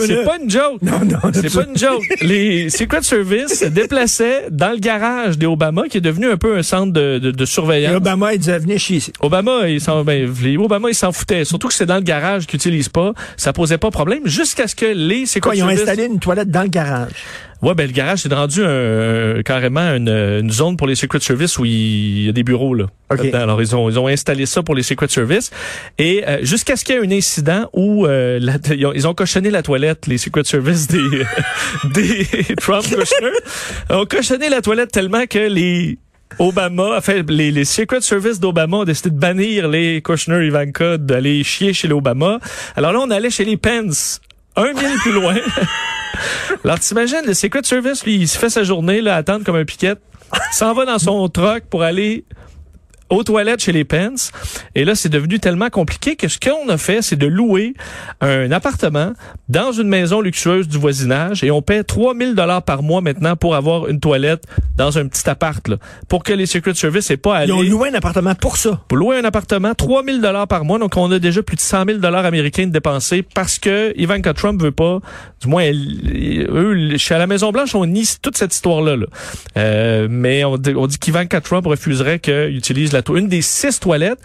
C'est 0.00 0.24
pas 0.24 0.38
une 0.42 0.50
joke. 0.50 0.82
Non, 0.82 1.00
non, 1.04 1.18
C'est 1.32 1.52
pas 1.52 1.64
une 1.68 1.76
joke. 1.76 2.02
Les 2.22 2.70
Secret 2.70 3.02
Service 3.02 3.60
se 3.60 3.64
déplaçaient 3.66 4.46
dans 4.50 4.72
le 4.72 4.78
garage 4.78 5.38
des 5.38 5.46
Obama, 5.46 5.82
qui 5.88 5.98
est 5.98 6.02
devenu 6.02 6.26
un 6.30 6.36
peu 6.36 6.56
un 6.56 6.62
centre 6.62 6.92
de, 6.92 7.18
de, 7.18 7.30
de 7.30 7.42
Et 7.42 7.46
surveillance. 7.46 7.96
Obama, 7.96 8.34
il 8.34 8.38
disait, 8.38 8.58
venez 8.58 8.78
chier 8.78 8.96
ici. 8.98 9.12
Obama, 9.20 9.68
ils 9.68 9.80
s'en, 9.80 10.04
ben, 10.04 10.28
Obama, 10.58 10.88
ils 10.90 10.94
s'en 10.94 11.12
foutaient. 11.12 11.44
Surtout 11.44 11.68
que 11.68 11.74
c'est 11.74 11.86
dans 11.86 11.96
le 11.96 12.02
garage 12.02 12.46
qu'ils 12.46 12.56
utilisent 12.56 12.88
pas. 12.88 13.12
Ça 13.36 13.52
posait 13.52 13.78
pas 13.78 13.90
problème 13.90 14.20
jusqu'à 14.26 14.66
ce 14.68 14.74
que 14.74 14.86
les 14.86 15.26
Secret 15.26 15.40
Quoi, 15.40 15.56
ils 15.56 15.62
ont 15.62 15.66
Service- 15.68 15.80
installé 15.82 16.04
une 16.06 16.18
toilette 16.18 16.50
dans 16.50 16.62
le 16.62 16.68
garage. 16.68 17.12
Ouais, 17.62 17.74
ben, 17.74 17.86
le 17.86 17.92
garage, 17.92 18.20
c'est 18.22 18.32
rendu 18.34 18.64
un, 18.64 19.40
carrément 19.44 19.94
une, 19.94 20.08
une 20.08 20.50
zone 20.50 20.76
pour 20.76 20.88
les 20.88 20.96
Secret 20.96 21.20
Service 21.20 21.58
où 21.58 21.64
il 21.64 22.26
y 22.26 22.28
a 22.28 22.32
des 22.32 22.42
bureaux, 22.42 22.74
là. 22.74 22.86
OK. 23.10 23.18
Là-dedans. 23.18 23.38
Alors, 23.40 23.62
ils 23.62 23.76
ont, 23.76 23.88
ils 23.88 23.98
ont 24.00 24.08
installé 24.08 24.46
ça 24.46 24.62
pour 24.64 24.74
les 24.74 24.82
Secret 24.82 25.06
Service. 25.08 25.50
Et 25.96 26.24
euh, 26.26 26.38
jusqu'à 26.42 26.74
ce 26.74 26.84
qu'il 26.84 26.96
y 26.96 26.98
ait 26.98 27.06
un 27.06 27.10
incident 27.16 27.70
où 27.72 28.04
euh, 28.06 28.38
la- 28.40 28.58
ils, 28.74 28.84
ont, 28.86 28.92
ils 28.92 29.06
ont 29.06 29.14
cochonné 29.14 29.50
la 29.50 29.62
toilette, 29.62 30.08
les 30.08 30.18
Secret 30.18 30.42
Service 30.44 30.88
des, 30.88 30.98
des 31.94 32.26
Trump 32.60 32.82
Kushner. 32.82 33.30
Ils 33.90 33.94
ont 33.96 34.06
cochonné 34.06 34.48
la 34.48 34.60
toilette 34.60 34.90
tellement 34.90 35.26
que 35.26 35.38
les 35.38 35.98
Obama, 36.38 36.96
enfin, 36.96 37.22
les, 37.28 37.50
les 37.52 37.64
Secret 37.64 38.00
Service 38.00 38.40
d'Obama 38.40 38.78
ont 38.78 38.84
décidé 38.84 39.10
de 39.10 39.18
bannir 39.18 39.68
les 39.68 40.00
Kushner 40.02 40.46
Ivanka 40.46 40.96
d'aller 40.98 41.44
chier 41.44 41.74
chez 41.74 41.86
les 41.88 41.94
Obama. 41.94 42.38
Alors 42.74 42.92
là, 42.92 43.00
on 43.00 43.10
allait 43.10 43.30
chez 43.30 43.44
les 43.44 43.56
Pence, 43.58 44.20
un 44.56 44.72
mille 44.72 44.98
plus 45.02 45.12
loin. 45.12 45.36
Alors, 46.64 46.78
t'imagines, 46.78 47.22
le 47.26 47.34
Secret 47.34 47.62
Service, 47.64 48.04
lui, 48.04 48.16
il 48.16 48.28
se 48.28 48.38
fait 48.38 48.50
sa 48.50 48.62
journée, 48.62 49.00
là, 49.00 49.14
à 49.14 49.18
attendre 49.18 49.44
comme 49.44 49.56
un 49.56 49.64
piquette, 49.64 50.00
s'en 50.52 50.72
va 50.74 50.84
dans 50.84 50.98
son 50.98 51.28
truck 51.28 51.64
pour 51.64 51.82
aller 51.82 52.24
aux 53.10 53.22
toilettes 53.24 53.60
chez 53.62 53.72
les 53.72 53.84
Pence. 53.84 54.32
Et 54.74 54.84
là, 54.84 54.94
c'est 54.94 55.08
devenu 55.08 55.38
tellement 55.38 55.70
compliqué 55.70 56.16
que 56.16 56.28
ce 56.28 56.38
qu'on 56.38 56.68
a 56.68 56.76
fait, 56.78 57.02
c'est 57.02 57.16
de 57.16 57.26
louer 57.26 57.74
un 58.20 58.50
appartement 58.52 59.12
dans 59.48 59.72
une 59.72 59.88
maison 59.88 60.20
luxueuse 60.20 60.68
du 60.68 60.78
voisinage 60.78 61.44
et 61.44 61.50
on 61.50 61.62
paie 61.62 61.84
3000 61.84 62.34
dollars 62.34 62.62
par 62.62 62.82
mois 62.82 63.00
maintenant 63.00 63.36
pour 63.36 63.54
avoir 63.54 63.88
une 63.88 64.00
toilette 64.00 64.44
dans 64.76 64.98
un 64.98 65.06
petit 65.06 65.28
appart, 65.28 65.66
là, 65.68 65.76
pour 66.08 66.22
que 66.24 66.32
les 66.32 66.46
Secret 66.46 66.74
Service 66.74 67.10
aient 67.10 67.16
pas 67.16 67.36
à 67.38 67.44
Ils 67.44 67.52
ont 67.52 67.60
aller 67.60 67.68
loué 67.68 67.88
un 67.90 67.94
appartement 67.94 68.34
pour 68.34 68.56
ça. 68.56 68.80
pour 68.88 68.96
louer 68.98 69.18
un 69.18 69.24
appartement, 69.24 69.74
3000 69.74 70.20
dollars 70.20 70.48
par 70.48 70.64
mois. 70.64 70.78
Donc, 70.78 70.96
on 70.96 71.10
a 71.12 71.18
déjà 71.18 71.42
plus 71.42 71.56
de 71.56 71.60
100 71.60 71.84
000 71.86 71.98
dollars 71.98 72.24
américains 72.24 72.66
de 72.66 72.72
dépensés 72.72 73.22
parce 73.22 73.58
que 73.58 73.92
Ivanka 73.98 74.32
Trump 74.34 74.62
veut 74.62 74.72
pas, 74.72 75.00
du 75.42 75.48
moins, 75.48 75.62
elle- 75.62 76.46
eux, 76.50 76.96
chez 76.96 77.14
la 77.14 77.26
Maison 77.26 77.52
Blanche, 77.52 77.74
on 77.74 77.84
nie 77.86 78.08
toute 78.22 78.36
cette 78.36 78.54
histoire-là. 78.54 78.96
là. 78.96 79.06
Euh, 79.56 80.06
mais 80.10 80.44
on, 80.44 80.56
dit- 80.56 80.74
on 80.76 80.86
dit 80.86 80.98
qu'Ivanka 80.98 81.40
Trump 81.40 81.66
refuserait 81.66 82.18
qu'il 82.18 82.56
utilise 82.56 82.92
la 82.92 83.01
une 83.10 83.28
des 83.28 83.42
six 83.42 83.78
toilettes. 83.80 84.20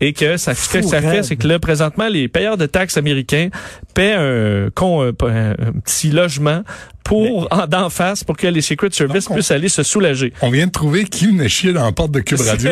Et 0.00 0.12
que 0.14 0.36
ça, 0.36 0.52
ce 0.54 0.68
que 0.68 0.82
ça 0.82 1.00
fait, 1.00 1.22
c'est 1.22 1.36
que 1.36 1.46
là, 1.46 1.60
présentement, 1.60 2.08
les 2.08 2.26
payeurs 2.26 2.56
de 2.56 2.66
taxes 2.66 2.96
américains 2.96 3.50
paient 3.94 4.14
un, 4.14 4.68
con- 4.74 5.02
un, 5.02 5.26
un- 5.28 5.50
un 5.52 5.72
petit 5.84 6.10
logement 6.10 6.62
pour 7.04 7.48
en 7.50 7.66
d'en 7.66 7.90
face 7.90 8.24
pour 8.24 8.36
que 8.36 8.46
les 8.46 8.60
Secret 8.60 8.88
Service 8.92 9.24
Donc, 9.24 9.32
on- 9.32 9.34
puissent 9.34 9.50
aller 9.50 9.68
se 9.68 9.82
soulager. 9.82 10.32
On 10.42 10.50
vient 10.50 10.66
de 10.66 10.72
trouver 10.72 11.04
qui 11.04 11.26
venait 11.26 11.48
chier 11.48 11.72
dans 11.72 11.84
la 11.84 11.92
porte 11.92 12.12
de 12.12 12.20
Cube 12.20 12.40
Radio. 12.46 12.70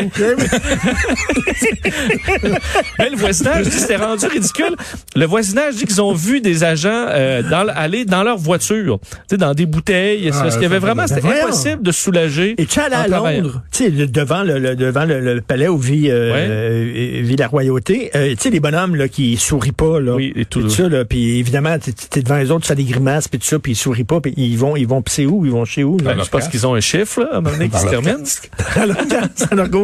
Mais 2.99 3.11
le 3.11 3.17
voisinage 3.17 3.65
dit 3.67 3.71
c'était 3.79 3.97
rendu 3.97 4.27
ridicule. 4.27 4.77
Le 5.17 5.27
voisinage 5.27 5.77
dit 5.77 5.85
qu'ils 5.87 6.01
ont 6.03 6.13
vu 6.13 6.41
des 6.41 6.65
agents 6.65 7.07
euh, 7.09 7.43
dans, 7.43 7.67
aller 7.69 8.05
dans 8.05 8.23
leur 8.23 8.39
voiture, 8.39 8.99
tu 9.03 9.17
sais, 9.31 9.37
dans 9.37 9.55
des 9.55 9.67
bouteilles. 9.67 10.31
Ah, 10.33 10.39
parce 10.43 10.55
qu'il 10.55 10.63
y 10.63 10.67
avait 10.67 10.79
vraiment, 10.79 11.07
c'était 11.07 11.27
impossible 11.43 11.83
de 11.83 11.93
se 11.93 12.03
soulager. 12.03 12.55
Et 12.59 12.67
tu 12.67 12.79
es 12.79 12.83
allé 12.83 12.97
en 12.97 13.25
à. 13.25 13.33
Londres, 13.33 13.63
tu 13.73 13.85
sais, 13.85 13.91
le- 13.91 14.07
devant 14.07 14.43
le, 14.43 14.59
le- 14.59 14.77
devant 14.77 15.05
le, 15.05 15.21
le 15.21 15.41
palais 15.41 15.69
où 15.69 15.79
vit, 15.79 16.11
euh, 16.11 16.33
Ouais. 16.33 16.47
euh, 16.49 17.21
vit 17.23 17.37
la 17.37 17.49
royauté. 17.49 18.11
Euh, 18.15 18.31
tu 18.31 18.37
sais, 18.39 18.51
les 18.51 18.61
bonhommes 18.61 18.95
là, 18.97 19.09
qui 19.09 19.37
sourient 19.37 19.73
pas, 19.73 20.01
là. 20.01 20.15
Oui, 20.15 20.33
et 20.37 20.45
tout. 20.45 20.61
Puis 20.61 20.71
ça, 20.71 20.89
là, 20.89 21.05
puis 21.05 21.39
évidemment, 21.39 21.77
t'es 21.79 22.21
es 22.21 22.23
devant 22.23 22.37
les 22.39 22.51
autres, 22.51 22.63
tu 22.63 22.69
fais 22.69 22.75
des 22.75 22.85
grimaces, 22.85 23.29
puis 23.29 23.39
tout 23.39 23.47
ça, 23.47 23.59
puis 23.59 23.73
ils 23.73 23.77
sourient 23.77 24.05
pas, 24.05 24.20
puis 24.21 24.35
ils 24.37 24.57
vont, 24.57 24.77
ils 24.77 24.87
vont 24.87 25.03
pisser 25.03 25.27
où, 25.27 25.45
ils 25.45 25.53
vont 25.53 25.65
chez 25.65 25.85
où, 25.85 25.99
là? 25.99 26.15
Ben, 26.15 26.25
je 26.25 26.31
pense 26.31 26.49
qu'ils 26.49 26.67
ont 26.67 26.75
un 26.75 26.81
chiffre, 26.81 27.21
là, 27.21 27.29
à 27.33 27.37
un 27.37 27.41
moment 27.41 27.57
donné, 27.57 27.69
qui 27.69 27.79
se 27.79 27.87
termine. 27.87 28.25
À 28.77 28.87
leur 28.87 28.97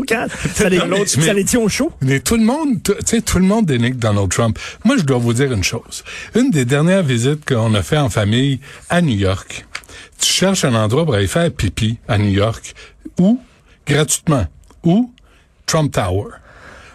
casque. 0.07 0.37
Ça 0.55 0.69
les, 0.69 0.78
ça 1.07 1.35
tient 1.45 1.61
au 1.61 1.69
chaud. 1.69 1.93
Mais 2.00 2.21
tout 2.21 2.37
le 2.37 2.45
monde, 2.45 2.83
tu 2.83 2.93
sais, 3.05 3.21
tout 3.21 3.38
le 3.38 3.45
monde 3.45 3.66
dénigre 3.66 3.97
Donald 3.97 4.31
Trump. 4.31 4.59
Moi, 4.85 4.97
je 4.99 5.02
dois 5.02 5.19
vous 5.19 5.33
dire 5.33 5.52
une 5.52 5.64
chose. 5.64 6.05
Une 6.35 6.50
des 6.50 6.64
dernières 6.64 7.02
visites 7.02 7.45
qu'on 7.47 7.75
a 7.75 7.83
fait 7.83 7.99
en 7.99 8.11
famille 8.11 8.61
à 8.88 9.00
New 9.02 9.16
York, 9.16 9.66
tu 10.19 10.33
cherches 10.33 10.64
un 10.64 10.75
endroit 10.75 11.05
pour 11.05 11.14
aller 11.14 11.26
faire 11.26 11.50
pipi 11.50 11.99
à 12.09 12.19
New 12.19 12.31
York, 12.31 12.75
ou 13.19 13.40
gratuitement, 13.87 14.47
ou 14.85 15.12
Trump 15.66 15.93
Tower. 15.93 16.28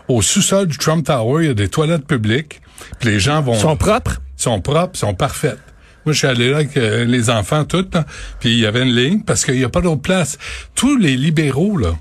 Au 0.07 0.21
sous-sol 0.21 0.67
du 0.67 0.77
Trump 0.77 1.05
Tower, 1.05 1.43
il 1.43 1.47
y 1.47 1.51
a 1.51 1.53
des 1.53 1.69
toilettes 1.69 2.05
publiques, 2.05 2.61
puis 2.99 3.09
les 3.09 3.19
gens 3.19 3.41
vont 3.41 3.53
Ils 3.53 3.59
sont 3.59 3.77
propres? 3.77 4.21
sont 4.37 4.59
propres, 4.59 4.97
sont 4.97 5.13
parfaites. 5.13 5.59
Moi, 6.05 6.13
je 6.13 6.17
suis 6.19 6.27
allé 6.27 6.49
là 6.49 6.57
avec 6.57 6.75
euh, 6.77 7.05
les 7.05 7.29
enfants, 7.29 7.63
tout, 7.65 7.85
là, 7.93 8.05
puis 8.39 8.49
il 8.51 8.59
y 8.59 8.65
avait 8.65 8.81
une 8.83 8.95
ligne 8.95 9.21
parce 9.21 9.45
qu'il 9.45 9.55
n'y 9.55 9.63
a 9.63 9.69
pas 9.69 9.81
d'autre 9.81 10.01
place. 10.01 10.37
Tous 10.75 10.97
les 10.97 11.15
libéraux, 11.15 11.77
là, 11.77 11.93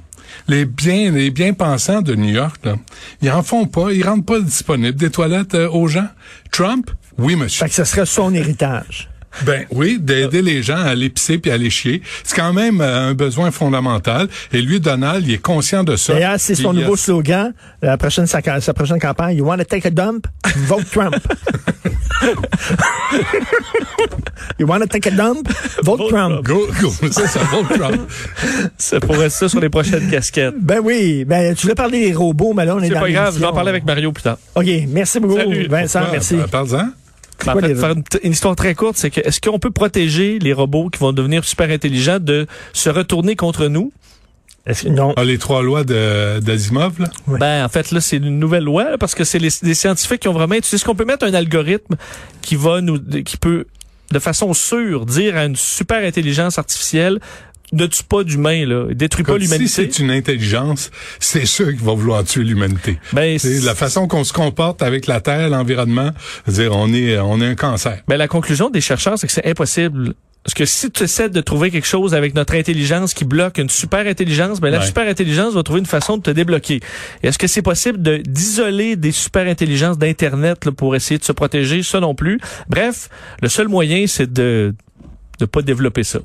les 0.48 0.64
bien, 0.64 1.10
les 1.10 1.30
bien 1.30 1.52
pensants 1.52 2.00
de 2.02 2.14
New 2.14 2.30
York, 2.32 2.56
là, 2.64 2.76
ils 3.20 3.30
en 3.30 3.42
font 3.42 3.66
pas, 3.66 3.92
ils 3.92 4.02
rendent 4.04 4.24
pas 4.26 4.40
disponibles 4.40 4.96
des 4.98 5.10
toilettes 5.10 5.54
euh, 5.54 5.68
aux 5.68 5.86
gens. 5.88 6.08
Trump, 6.50 6.90
oui, 7.18 7.36
monsieur. 7.36 7.64
Fait 7.64 7.68
que 7.68 7.74
ce 7.74 7.84
serait 7.84 8.06
son 8.06 8.34
héritage. 8.34 9.08
Ben 9.46 9.64
oui, 9.70 9.98
d'aider 10.00 10.42
les 10.42 10.60
gens 10.60 10.78
à 10.78 10.86
aller 10.88 11.08
pisser 11.08 11.38
puis 11.38 11.52
à 11.52 11.54
aller 11.54 11.70
chier. 11.70 12.02
C'est 12.24 12.34
quand 12.34 12.52
même 12.52 12.80
euh, 12.80 13.10
un 13.10 13.14
besoin 13.14 13.52
fondamental. 13.52 14.26
Et 14.52 14.60
lui, 14.60 14.80
Donald, 14.80 15.24
il 15.24 15.32
est 15.34 15.38
conscient 15.38 15.84
de 15.84 15.94
ça. 15.94 16.14
D'ailleurs, 16.14 16.34
c'est 16.38 16.56
son 16.56 16.70
a- 16.70 16.80
nouveau 16.80 16.96
slogan, 16.96 17.54
la 17.80 17.96
prochaine, 17.96 18.26
sa, 18.26 18.40
sa 18.60 18.74
prochaine 18.74 18.98
campagne. 18.98 19.36
You 19.36 19.44
want 19.46 19.58
to 19.58 19.64
take 19.64 19.86
a 19.86 19.90
dump? 19.92 20.26
Vote 20.66 20.84
Trump. 20.90 21.14
you 24.58 24.66
want 24.66 24.80
to 24.80 24.86
take 24.86 25.06
a 25.06 25.10
dump? 25.10 25.48
Vote, 25.82 26.08
Trump. 26.08 26.44
Go, 26.44 26.66
go, 26.80 26.90
ça, 27.10 27.26
ça 27.26 27.40
va, 27.40 27.76
Trump. 27.76 28.10
Ça 28.78 29.00
pourrait 29.00 29.26
être 29.26 29.32
ça 29.32 29.48
sur 29.48 29.60
les 29.60 29.68
prochaines 29.68 30.08
casquettes. 30.10 30.54
Ben 30.60 30.80
oui, 30.82 31.24
ben 31.24 31.54
tu 31.54 31.62
voulais 31.62 31.74
parler 31.74 32.00
des 32.08 32.14
robots, 32.14 32.52
mais 32.54 32.64
là 32.64 32.76
on 32.76 32.80
est, 32.80 32.88
C'est 32.88 32.94
dans 32.94 33.00
pas 33.00 33.10
grave, 33.10 33.34
je 33.34 33.40
vais 33.40 33.46
en 33.46 33.52
parler 33.52 33.70
avec 33.70 33.84
Mario 33.84 34.12
plus 34.12 34.22
tard. 34.22 34.38
OK, 34.54 34.66
merci 34.88 35.20
beaucoup, 35.20 35.36
Salut. 35.36 35.66
Vincent, 35.68 35.98
Pourquoi? 36.00 36.12
merci. 36.12 36.34
Euh, 36.36 36.46
Parle-en. 36.46 36.88
En 37.46 37.58
fait, 37.58 37.74
faire 37.74 37.92
une, 37.92 38.02
une 38.22 38.32
histoire 38.32 38.54
très 38.54 38.74
courte, 38.74 38.98
c'est 38.98 39.08
que 39.10 39.20
est-ce 39.22 39.40
qu'on 39.40 39.58
peut 39.58 39.70
protéger 39.70 40.38
les 40.38 40.52
robots 40.52 40.90
qui 40.90 41.00
vont 41.00 41.14
devenir 41.14 41.42
super 41.44 41.70
intelligents 41.70 42.18
de 42.20 42.46
se 42.74 42.90
retourner 42.90 43.34
contre 43.34 43.66
nous? 43.68 43.92
Est-ce 44.70 44.84
que- 44.84 44.88
non. 44.88 45.12
Ah, 45.16 45.24
les 45.24 45.38
trois 45.38 45.62
lois 45.62 45.84
de- 45.84 46.38
d'Asimov, 46.40 47.00
là? 47.00 47.08
Ben, 47.26 47.64
en 47.64 47.68
fait, 47.68 47.90
là, 47.90 48.00
c'est 48.00 48.16
une 48.16 48.38
nouvelle 48.38 48.64
loi, 48.64 48.90
là, 48.90 48.98
parce 48.98 49.14
que 49.14 49.24
c'est 49.24 49.38
les, 49.38 49.50
des 49.62 49.74
scientifiques 49.74 50.20
qui 50.20 50.28
ont 50.28 50.32
vraiment 50.32 50.54
étudié. 50.54 50.76
Est-ce 50.76 50.84
qu'on 50.84 50.94
peut 50.94 51.04
mettre 51.04 51.24
un 51.26 51.34
algorithme 51.34 51.96
qui 52.42 52.56
va 52.56 52.80
nous, 52.80 52.98
qui 53.24 53.36
peut, 53.36 53.66
de 54.12 54.18
façon 54.18 54.54
sûre, 54.54 55.06
dire 55.06 55.36
à 55.36 55.44
une 55.44 55.56
super 55.56 56.04
intelligence 56.06 56.58
artificielle, 56.58 57.20
ne 57.72 57.86
tue 57.86 58.02
pas 58.02 58.24
d'humain, 58.24 58.66
là, 58.66 58.92
détruis 58.92 59.22
pas 59.22 59.34
Comme 59.34 59.42
si 59.42 59.46
l'humanité. 59.46 59.88
c'est 59.92 59.98
une 60.02 60.10
intelligence, 60.10 60.90
c'est 61.20 61.46
sûr 61.46 61.66
qu'ils 61.68 61.76
vont 61.84 61.94
vouloir 61.94 62.24
tuer 62.24 62.42
l'humanité. 62.42 62.98
Ben, 63.12 63.38
C'est 63.38 63.60
la 63.60 63.76
façon 63.76 64.08
qu'on 64.08 64.24
se 64.24 64.32
comporte 64.32 64.82
avec 64.82 65.06
la 65.06 65.20
Terre, 65.20 65.48
l'environnement, 65.50 66.10
dire 66.48 66.72
on 66.74 66.92
est 66.92 67.16
on 67.18 67.40
est 67.40 67.46
un 67.46 67.54
cancer. 67.54 68.00
Ben, 68.08 68.16
la 68.16 68.26
conclusion 68.26 68.70
des 68.70 68.80
chercheurs, 68.80 69.16
c'est 69.20 69.28
que 69.28 69.32
c'est 69.32 69.46
impossible. 69.46 70.14
Parce 70.42 70.54
que 70.54 70.64
si 70.64 70.90
tu 70.90 71.02
essaies 71.04 71.28
de 71.28 71.40
trouver 71.42 71.70
quelque 71.70 71.86
chose 71.86 72.14
avec 72.14 72.34
notre 72.34 72.54
intelligence 72.54 73.12
qui 73.12 73.24
bloque 73.26 73.58
une 73.58 73.68
super 73.68 74.06
intelligence, 74.06 74.58
ben 74.60 74.70
la 74.70 74.78
Ouais. 74.78 74.86
super 74.86 75.06
intelligence 75.06 75.52
va 75.52 75.62
trouver 75.62 75.80
une 75.80 75.86
façon 75.86 76.16
de 76.16 76.22
te 76.22 76.30
débloquer. 76.30 76.80
Est-ce 77.22 77.38
que 77.38 77.46
c'est 77.46 77.60
possible 77.62 78.00
de 78.00 78.16
d'isoler 78.18 78.96
des 78.96 79.12
super 79.12 79.46
intelligences 79.46 79.98
d'internet 79.98 80.64
là, 80.64 80.72
pour 80.72 80.96
essayer 80.96 81.18
de 81.18 81.24
se 81.24 81.32
protéger? 81.32 81.82
Ça 81.82 82.00
non 82.00 82.14
plus. 82.14 82.40
Bref, 82.68 83.10
le 83.42 83.48
seul 83.48 83.68
moyen 83.68 84.06
c'est 84.06 84.32
de 84.32 84.74
de 85.38 85.44
pas 85.44 85.60
développer 85.62 86.04
ça. 86.04 86.20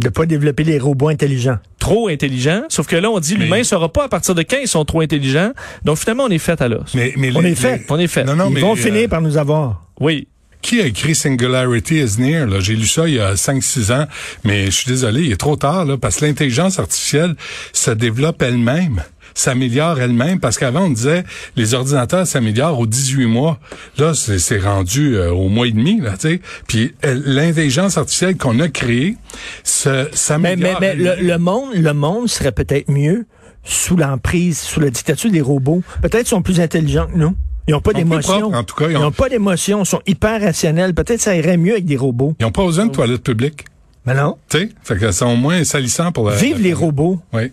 De 0.00 0.08
pas 0.08 0.26
développer 0.26 0.64
les 0.64 0.78
robots 0.78 1.08
intelligents. 1.08 1.58
Trop 1.78 2.08
intelligent, 2.08 2.62
sauf 2.68 2.86
que 2.86 2.96
là 2.96 3.10
on 3.10 3.18
dit 3.20 3.34
Mais- 3.38 3.44
l'humain 3.44 3.62
saura 3.64 3.90
pas 3.92 4.04
à 4.04 4.08
partir 4.08 4.34
de 4.34 4.42
quand 4.42 4.56
ils 4.60 4.68
sont 4.68 4.84
trop 4.84 5.00
intelligents. 5.00 5.52
Donc 5.84 5.96
finalement 5.98 6.24
on 6.24 6.30
est 6.30 6.38
fait 6.38 6.60
à 6.60 6.68
l'os. 6.68 6.92
Mais, 6.94 7.14
mais 7.16 7.30
On 7.34 7.40
les- 7.40 7.52
est 7.52 7.54
fait. 7.54 7.78
les- 7.78 7.84
On 7.88 7.98
est 7.98 8.08
fait. 8.08 8.24
Non, 8.24 8.36
non, 8.36 8.48
Ils 8.50 8.54
mais, 8.54 8.60
vont 8.60 8.72
euh, 8.72 8.76
finir 8.76 9.08
par 9.08 9.22
nous 9.22 9.38
avoir. 9.38 9.86
Oui. 10.00 10.28
Qui 10.64 10.80
a 10.80 10.86
écrit 10.86 11.14
Singularity 11.14 11.96
is 11.96 12.18
Near? 12.18 12.46
là? 12.46 12.58
J'ai 12.58 12.74
lu 12.74 12.86
ça 12.86 13.06
il 13.06 13.16
y 13.16 13.20
a 13.20 13.34
5-6 13.34 13.92
ans, 13.92 14.06
mais 14.44 14.64
je 14.64 14.70
suis 14.70 14.86
désolé, 14.86 15.20
il 15.24 15.30
est 15.30 15.36
trop 15.36 15.56
tard, 15.56 15.84
là, 15.84 15.98
parce 15.98 16.16
que 16.16 16.24
l'intelligence 16.24 16.78
artificielle 16.78 17.36
se 17.74 17.90
développe 17.90 18.40
elle-même 18.40 19.02
s'améliore 19.34 20.00
elle-même 20.00 20.38
parce 20.38 20.58
qu'avant 20.58 20.84
on 20.84 20.90
disait 20.90 21.24
les 21.56 21.74
ordinateurs 21.74 22.24
s'améliorent 22.24 22.78
aux 22.78 22.86
18 22.86 23.26
mois 23.26 23.58
là 23.98 24.14
c'est 24.14 24.38
c'est 24.38 24.60
rendu 24.60 25.16
euh, 25.16 25.32
au 25.32 25.48
mois 25.48 25.66
et 25.66 25.72
demi 25.72 26.00
là 26.00 26.12
tu 26.12 26.28
sais 26.28 26.40
puis 26.68 26.94
l'intelligence 27.02 27.98
artificielle 27.98 28.36
qu'on 28.36 28.60
a 28.60 28.68
créée 28.68 29.16
se 29.64 30.06
s'améliore 30.12 30.78
mais, 30.80 30.94
mais 30.94 31.16
le, 31.16 31.38
monde, 31.38 31.74
le 31.74 31.92
monde 31.92 32.28
serait 32.28 32.52
peut-être 32.52 32.88
mieux 32.88 33.26
sous 33.64 33.96
l'emprise, 33.96 34.60
sous 34.60 34.78
la 34.78 34.90
dictature 34.90 35.30
des 35.30 35.40
robots. 35.40 35.82
Peut-être 36.00 36.18
qu'ils 36.18 36.26
sont 36.28 36.42
plus 36.42 36.60
intelligents 36.60 37.06
que 37.06 37.16
nous. 37.16 37.34
Ils 37.66 37.72
n'ont 37.72 37.80
pas 37.80 37.92
sont 37.92 37.98
d'émotion. 37.98 38.38
propres, 38.40 38.56
en 38.58 38.64
tout 38.64 38.74
cas, 38.76 38.86
ils 38.88 38.92
Ils 38.92 38.96
ont- 38.98 39.00
n'ont 39.02 39.10
pas 39.10 39.28
d'émotion. 39.28 39.82
Ils 39.82 39.86
sont 39.86 40.00
hyper 40.06 40.40
rationnels. 40.40 40.94
Peut-être 40.94 41.20
ça 41.20 41.34
irait 41.36 41.56
mieux 41.56 41.72
avec 41.72 41.86
des 41.86 41.96
robots. 41.96 42.34
ils 42.38 42.44
ont 42.46 42.50
pas 42.52 42.64
besoin 42.64 42.86
de 42.86 42.92
toilettes 42.92 43.22
publiques 43.22 43.64
Mais 44.06 44.14
non. 44.14 44.36
tu 44.50 44.58
sais 44.58 44.68
fait 44.82 44.96
que 44.98 45.24
au 45.24 45.36
moins 45.36 45.64
salissant 45.64 46.12
pour 46.12 46.28
la 46.30 46.36
Vive 46.36 46.60
les 46.60 46.72
robots. 46.74 47.20
oui 47.32 47.50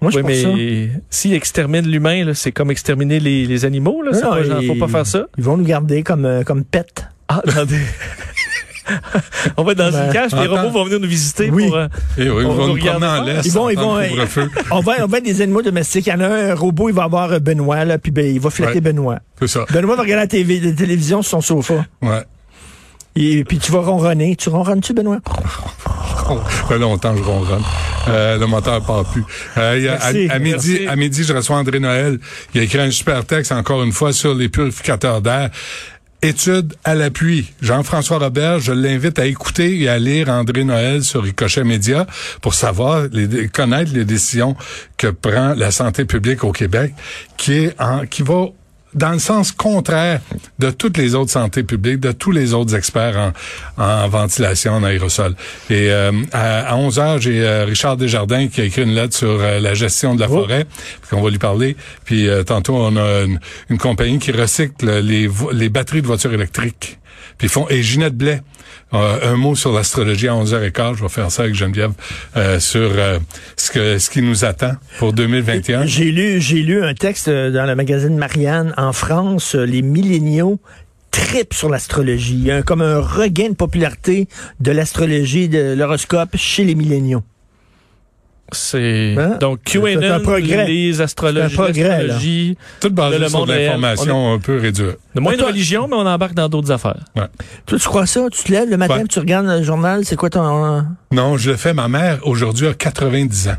Moi, 0.00 0.10
je 0.10 0.20
Oui, 0.20 0.24
mais 0.26 0.88
s'ils 1.10 1.34
exterminent 1.34 1.86
l'humain, 1.86 2.32
c'est 2.32 2.52
comme 2.52 2.70
exterminer 2.70 3.20
les, 3.20 3.44
les 3.44 3.64
animaux. 3.66 4.00
Là. 4.02 4.12
Non, 4.12 4.20
pas- 4.30 4.44
faut 4.44 4.62
ils- 4.74 4.78
pas 4.78 4.88
faire 4.88 5.06
ça. 5.06 5.26
Ils 5.36 5.44
vont 5.44 5.58
nous 5.58 5.64
garder 5.64 6.02
comme, 6.02 6.24
euh, 6.24 6.42
comme 6.42 6.64
pets. 6.64 7.04
Ah, 7.28 7.42
des... 7.68 7.76
On 9.56 9.62
va 9.64 9.72
être 9.72 9.78
dans 9.78 9.90
Ben, 9.90 10.06
une 10.06 10.12
cage, 10.12 10.30
puis 10.32 10.40
les 10.40 10.46
robots 10.46 10.70
vont 10.70 10.84
venir 10.84 11.00
nous 11.00 11.08
visiter 11.08 11.50
Oui. 11.50 11.66
pour. 11.68 11.76
euh, 11.76 11.86
Et 12.18 12.28
oui, 12.30 12.42
ils 12.42 12.46
On 12.46 12.52
vont 12.54 12.66
nous 12.68 12.72
regarde 12.74 13.00
promener 13.02 13.20
en 13.20 13.24
laisse 13.24 13.46
Ils 13.46 13.52
vont, 13.52 13.70
ils 13.70 13.78
vont, 13.78 13.96
on 14.70 14.80
va, 14.80 14.92
on 15.02 15.06
va 15.06 15.18
être 15.18 15.24
des 15.24 15.40
animaux 15.42 15.62
domestiques. 15.62 16.06
Il 16.06 16.10
y 16.10 16.12
en 16.12 16.20
a 16.20 16.26
un, 16.28 16.50
un 16.50 16.54
robot, 16.54 16.88
il 16.88 16.94
va 16.94 17.04
avoir 17.04 17.32
euh, 17.32 17.38
Benoît, 17.38 17.84
là, 17.84 17.98
puis 17.98 18.10
ben, 18.12 18.26
il 18.26 18.40
va 18.40 18.50
flatter 18.50 18.74
Ouais. 18.74 18.80
Benoît. 18.80 19.18
c'est 19.38 19.48
ça 19.48 19.64
Benoît 19.72 19.96
va 19.96 20.02
regarder 20.02 20.22
la, 20.22 20.26
TV, 20.26 20.60
la 20.60 20.72
télévision 20.72 21.22
sur 21.22 21.42
son 21.42 21.62
sofa. 21.62 21.84
ouais 22.02 22.22
Et 23.16 23.44
puis 23.44 23.58
tu 23.58 23.72
vas 23.72 23.80
ronronner. 23.80 24.36
Tu 24.36 24.48
ronronnes-tu, 24.48 24.92
Benoît? 24.94 25.18
Ça 25.26 26.66
fait 26.68 26.78
longtemps 26.78 27.12
que 27.12 27.18
je 27.18 27.24
ronronne. 27.24 27.62
Euh, 28.08 28.38
le 28.38 28.46
moteur 28.46 28.82
part 28.84 29.04
plus. 29.04 29.24
Euh, 29.58 29.74
il 29.76 29.84
y 29.84 29.88
a- 29.88 29.94
à, 29.94 30.12
Merci. 30.12 30.30
à 30.30 30.38
midi, 30.38 30.70
Merci. 30.72 30.88
à 30.88 30.96
midi, 30.96 31.24
je 31.24 31.32
reçois 31.34 31.56
André 31.56 31.80
Noël. 31.80 32.18
Il 32.54 32.60
a 32.60 32.64
écrit 32.64 32.78
un 32.80 32.90
super 32.90 33.24
texte, 33.26 33.52
encore 33.52 33.82
une 33.82 33.92
fois, 33.92 34.12
sur 34.12 34.34
les 34.34 34.48
purificateurs 34.48 35.20
d'air. 35.20 35.50
Étude 36.22 36.74
à 36.84 36.94
l'appui. 36.94 37.50
Jean-François 37.62 38.18
Robert, 38.18 38.60
je 38.60 38.72
l'invite 38.72 39.18
à 39.18 39.24
écouter 39.24 39.80
et 39.80 39.88
à 39.88 39.98
lire 39.98 40.28
André 40.28 40.64
Noël 40.64 41.02
sur 41.02 41.22
Ricochet 41.22 41.64
Média 41.64 42.06
pour 42.42 42.52
savoir, 42.52 43.06
connaître 43.54 43.94
les 43.94 44.04
décisions 44.04 44.54
que 44.98 45.06
prend 45.06 45.54
la 45.54 45.70
santé 45.70 46.04
publique 46.04 46.44
au 46.44 46.52
Québec, 46.52 46.92
qui 47.38 47.54
est 47.54 47.80
en, 47.80 48.04
qui 48.04 48.22
va 48.22 48.48
dans 48.94 49.12
le 49.12 49.18
sens 49.18 49.52
contraire 49.52 50.20
de 50.58 50.70
toutes 50.70 50.96
les 50.96 51.14
autres 51.14 51.30
santé 51.30 51.62
publiques, 51.62 52.00
de 52.00 52.12
tous 52.12 52.32
les 52.32 52.54
autres 52.54 52.74
experts 52.74 53.32
en, 53.76 53.82
en 53.82 54.08
ventilation, 54.08 54.72
en 54.74 54.84
aérosol. 54.84 55.34
Et 55.68 55.90
euh, 55.90 56.12
à, 56.32 56.76
11 56.76 56.98
heures, 56.98 57.20
j'ai 57.20 57.42
euh, 57.42 57.64
Richard 57.64 57.96
Desjardins 57.96 58.48
qui 58.48 58.60
a 58.60 58.64
écrit 58.64 58.82
une 58.82 58.94
lettre 58.94 59.16
sur 59.16 59.40
euh, 59.40 59.60
la 59.60 59.74
gestion 59.74 60.14
de 60.14 60.20
la 60.20 60.28
forêt, 60.28 60.66
puis 61.02 61.16
on 61.16 61.22
va 61.22 61.30
lui 61.30 61.38
parler. 61.38 61.76
Puis 62.04 62.28
euh, 62.28 62.42
tantôt, 62.42 62.76
on 62.76 62.96
a 62.96 63.22
une, 63.22 63.40
une 63.68 63.78
compagnie 63.78 64.18
qui 64.18 64.32
recycle 64.32 65.00
les, 65.00 65.28
les 65.52 65.68
batteries 65.68 66.02
de 66.02 66.06
voitures 66.06 66.32
électriques. 66.32 66.99
Et 67.42 67.82
Ginette 67.82 68.16
Blais. 68.16 68.42
euh, 68.92 69.32
un 69.32 69.36
mot 69.36 69.54
sur 69.54 69.72
l'astrologie 69.72 70.28
à 70.28 70.32
11h15. 70.32 70.96
Je 70.96 71.02
vais 71.02 71.08
faire 71.08 71.30
ça 71.30 71.44
avec 71.44 71.54
Geneviève 71.54 71.92
euh, 72.36 72.60
sur 72.60 72.80
euh, 72.80 73.18
ce 73.56 73.70
que 73.70 73.98
ce 73.98 74.10
qui 74.10 74.20
nous 74.20 74.44
attend 74.44 74.72
pour 74.98 75.12
2021. 75.12 75.86
J'ai 75.86 76.10
lu, 76.10 76.40
j'ai 76.40 76.60
lu 76.62 76.82
un 76.84 76.92
texte 76.94 77.28
euh, 77.28 77.50
dans 77.50 77.64
le 77.64 77.74
magazine 77.74 78.16
Marianne. 78.16 78.74
En 78.76 78.92
France, 78.92 79.54
les 79.54 79.80
milléniaux 79.80 80.60
tripent 81.10 81.54
sur 81.54 81.70
l'astrologie. 81.70 82.50
Comme 82.66 82.82
un 82.82 83.00
regain 83.00 83.48
de 83.48 83.54
popularité 83.54 84.28
de 84.60 84.70
l'astrologie, 84.72 85.48
de 85.48 85.74
l'horoscope 85.74 86.36
chez 86.36 86.64
les 86.64 86.74
milléniaux. 86.74 87.22
C'est 88.52 89.14
Hein? 89.18 89.36
donc 89.40 89.60
QAnon, 89.64 90.20
progrès. 90.22 90.66
les 90.66 91.00
astrologies, 91.00 91.56
l'astrologie, 91.56 92.58
Tout 92.80 92.90
basé 92.90 93.18
Le 93.18 93.28
sur 93.28 93.38
monde 93.40 93.48
de 93.48 93.52
l'information 93.54 94.32
un 94.34 94.38
peu 94.38 94.58
réduite. 94.58 94.96
de 95.14 95.20
moins 95.20 95.36
de 95.36 95.42
religion, 95.42 95.86
mais 95.88 95.96
on 95.96 96.06
embarque 96.06 96.34
dans 96.34 96.48
d'autres 96.48 96.70
affaires. 96.70 97.04
Toi, 97.66 97.78
tu 97.78 97.88
crois 97.88 98.06
ça? 98.06 98.26
Tu 98.30 98.44
te 98.44 98.52
lèves 98.52 98.68
le 98.70 98.76
matin, 98.76 98.94
Ouais. 98.94 99.00
puis 99.00 99.08
tu 99.08 99.18
regardes 99.18 99.46
le 99.46 99.62
journal, 99.62 100.04
c'est 100.04 100.16
quoi 100.16 100.30
ton... 100.30 100.84
Non, 101.12 101.36
je 101.36 101.50
le 101.50 101.56
fais. 101.56 101.74
Ma 101.74 101.88
mère, 101.88 102.18
aujourd'hui, 102.22 102.66
a 102.68 102.74
90 102.74 103.48
ans. 103.48 103.56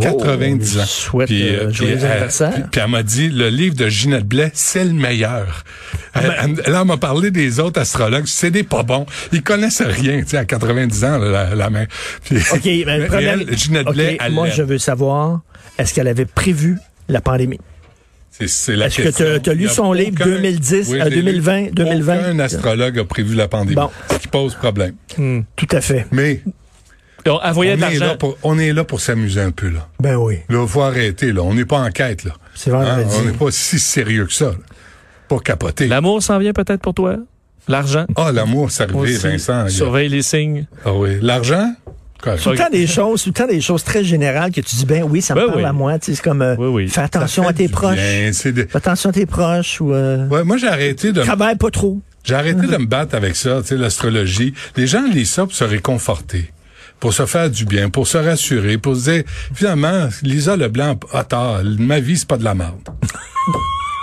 90 0.00 0.76
Oh, 0.76 0.80
ans. 0.80 0.82
je 0.84 0.88
souhaite 0.88 1.28
Puis, 1.28 1.48
euh, 1.48 1.64
euh, 1.64 1.70
puis, 1.70 1.84
euh, 1.86 1.92
anniversaire. 1.92 2.52
puis- 2.54 2.62
puis 2.70 2.80
elle 2.84 2.90
m'a 2.90 3.02
dit, 3.02 3.28
le 3.28 3.48
livre 3.48 3.74
de 3.74 3.88
Ginette 3.88 4.26
Blais, 4.26 4.50
c'est 4.54 4.84
le 4.84 4.92
meilleur. 4.92 5.64
Ah, 6.14 6.20
Elle, 6.22 6.28
ben- 6.28 6.62
elle- 6.66 6.74
elle 6.74 6.84
m'a 6.84 6.96
parlé 6.96 7.30
des 7.30 7.60
autres 7.60 7.80
astrologues. 7.80 8.26
C'est 8.26 8.50
des 8.50 8.62
pas 8.64 8.82
bons. 8.82 9.06
Ils 9.32 9.42
connaissent 9.42 9.82
rien, 9.82 10.20
tu 10.22 10.28
sais, 10.30 10.36
à 10.38 10.44
90 10.44 11.04
ans, 11.04 11.18
là, 11.18 11.54
la. 11.54 11.70
Puis- 12.24 12.38
OK, 12.52 12.62
ben, 12.86 13.08
elle, 13.20 13.56
Ginette 13.56 13.86
Blais, 13.88 14.18
elle 14.20 14.32
moi, 14.32 14.48
je 14.48 14.62
veux 14.62 14.78
savoir, 14.78 15.40
est-ce 15.78 15.94
qu'elle 15.94 16.08
avait 16.08 16.24
prévu 16.26 16.78
la 17.08 17.20
pandémie? 17.20 17.60
C'est- 18.46 18.76
la 18.76 18.86
Est-ce 18.86 19.02
que 19.02 19.08
t'as- 19.08 19.40
t'as 19.40 19.52
lu 19.52 19.66
son 19.68 19.92
livre 19.92 20.12
2010 20.24 20.92
à 20.94 21.04
je 21.06 21.08
l'ai 21.08 21.16
lu. 21.16 21.22
2020, 21.22 21.72
2020? 21.72 22.18
Aucun 22.20 22.38
astrologue 22.38 22.98
a 23.00 23.04
prévu 23.04 23.34
la 23.34 23.48
pandémie. 23.48 23.74
Bon. 23.74 23.90
Ce 24.12 24.18
qui 24.18 24.28
pose 24.28 24.54
problème. 24.54 24.94
Tout 25.56 25.66
à 25.72 25.80
fait. 25.80 26.06
Mais 26.12 26.42
Donc, 27.28 27.40
voyait 27.54 27.72
on 27.72 27.76
de 27.76 27.82
est, 27.82 27.94
là 27.94 27.98
l'argent. 28.00 28.16
pour, 28.18 28.38
on 28.42 28.58
est 28.58 28.72
là 28.72 28.84
pour 28.84 29.00
s'amuser 29.00 29.40
un 29.40 29.50
peu, 29.50 29.68
là. 29.68 29.88
Ben 30.00 30.16
oui, 30.16 30.38
Là, 30.48 30.66
faut 30.66 30.82
arrêter, 30.82 31.32
là. 31.32 31.42
On 31.42 31.54
n'est 31.54 31.64
pas 31.64 31.78
en 31.78 31.90
quête, 31.90 32.24
là. 32.24 32.32
c'est 32.54 32.70
Hein? 32.72 33.04
On 33.18 33.24
n'est 33.24 33.32
pas 33.32 33.50
si 33.50 33.78
sérieux 33.78 34.26
que 34.26 34.32
ça. 34.32 34.46
là. 34.46 34.56
Pas 35.28 35.38
capoter. 35.40 35.86
L'amour 35.88 36.22
s'en 36.22 36.38
vient 36.38 36.52
peut-être 36.52 36.80
pour 36.80 36.94
toi? 36.94 37.16
L'argent? 37.68 38.06
Ah, 38.16 38.32
l'amour, 38.32 38.70
c'est 38.70 38.84
arrivé. 38.84 39.12
Vincent. 39.18 39.66
il 39.66 39.70
y 39.72 39.74
a- 39.74 39.76
Surveille 39.76 40.08
les 40.08 40.22
signes. 40.22 40.66
Ah 40.84 40.92
oui. 40.94 41.18
L'argent? 41.20 41.72
Tout 42.42 42.50
le 42.50 42.56
temps 42.56 42.68
des 42.72 42.86
choses, 42.88 43.22
tout 43.22 43.28
le 43.28 43.34
temps 43.34 43.46
des 43.46 43.60
choses 43.60 43.84
très 43.84 44.02
générales 44.02 44.50
que 44.50 44.60
tu 44.60 44.74
dis, 44.74 44.86
ben 44.86 45.04
oui, 45.04 45.22
ça 45.22 45.34
me 45.36 45.40
Ben 45.40 45.46
parle 45.46 45.58
oui. 45.60 45.64
à 45.66 45.72
moi. 45.72 45.98
Tu 46.00 46.06
sais, 46.06 46.14
C'est 46.16 46.22
comme, 46.24 46.42
euh, 46.42 46.56
Oui, 46.58 46.66
oui. 46.66 46.88
fais 46.88 47.02
attention 47.02 47.44
Ça 47.44 47.50
à 47.50 47.52
tes 47.52 47.68
proches. 47.68 47.94
bien, 47.94 48.30
c'est 48.32 48.50
de- 48.52 48.62
Fais 48.68 48.76
attention 48.78 49.10
à 49.10 49.12
tes 49.12 49.24
proches 49.26 49.80
ou, 49.80 49.92
euh, 49.92 50.26
Ouais, 50.26 50.42
moi, 50.42 50.56
j'ai 50.56 50.66
arrêté 50.66 51.12
de... 51.12 51.22
travaille 51.22 51.54
pas 51.56 51.70
trop. 51.70 52.00
J'ai 52.24 52.34
arrêté 52.34 52.66
de 52.66 52.76
me 52.76 52.86
battre 52.86 53.14
avec 53.14 53.36
ça, 53.36 53.60
tu 53.60 53.68
sais, 53.68 53.76
l'astrologie. 53.76 54.52
Les 54.76 54.88
gens 54.88 55.04
lisent 55.06 55.30
ça 55.30 55.44
pour 55.44 55.54
se 55.54 55.62
réconforter, 55.62 56.50
pour 57.00 57.12
se 57.12 57.26
faire 57.26 57.50
du 57.50 57.64
bien, 57.64 57.90
pour 57.90 58.06
se 58.06 58.18
rassurer, 58.18 58.78
pour 58.78 58.96
se 58.96 59.10
dire, 59.10 59.22
finalement, 59.54 60.08
Lisa 60.22 60.56
Leblanc 60.56 60.98
a 61.12 61.24
tort, 61.24 61.60
ma 61.64 62.00
vie, 62.00 62.18
c'est 62.18 62.28
pas 62.28 62.38
de 62.38 62.44
la 62.44 62.54
merde. 62.54 62.76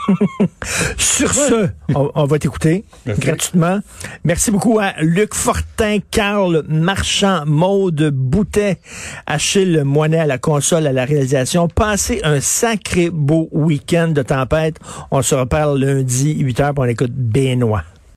Sur 0.97 1.33
ce, 1.33 1.69
on, 1.93 2.11
on 2.13 2.25
va 2.25 2.39
t'écouter 2.39 2.85
gratuitement. 3.07 3.79
Merci 4.23 4.51
beaucoup 4.51 4.79
à 4.79 4.93
Luc 5.01 5.33
Fortin, 5.33 5.97
Carl 6.11 6.63
Marchand, 6.67 7.43
Maude 7.45 8.11
Boutet, 8.13 8.79
Achille 9.25 9.83
Moinet 9.83 10.19
à 10.19 10.25
la 10.27 10.37
console, 10.37 10.87
à 10.87 10.93
la 10.93 11.05
réalisation. 11.05 11.67
Passez 11.67 12.21
un 12.23 12.39
sacré 12.39 13.09
beau 13.09 13.49
week-end 13.51 14.09
de 14.09 14.21
tempête. 14.21 14.77
On 15.11 15.21
se 15.21 15.35
reparle 15.35 15.79
lundi, 15.79 16.43
8h, 16.43 16.73
pour 16.73 16.83
on 16.83 16.87
écoute 16.87 17.11
Benoît. 17.11 17.83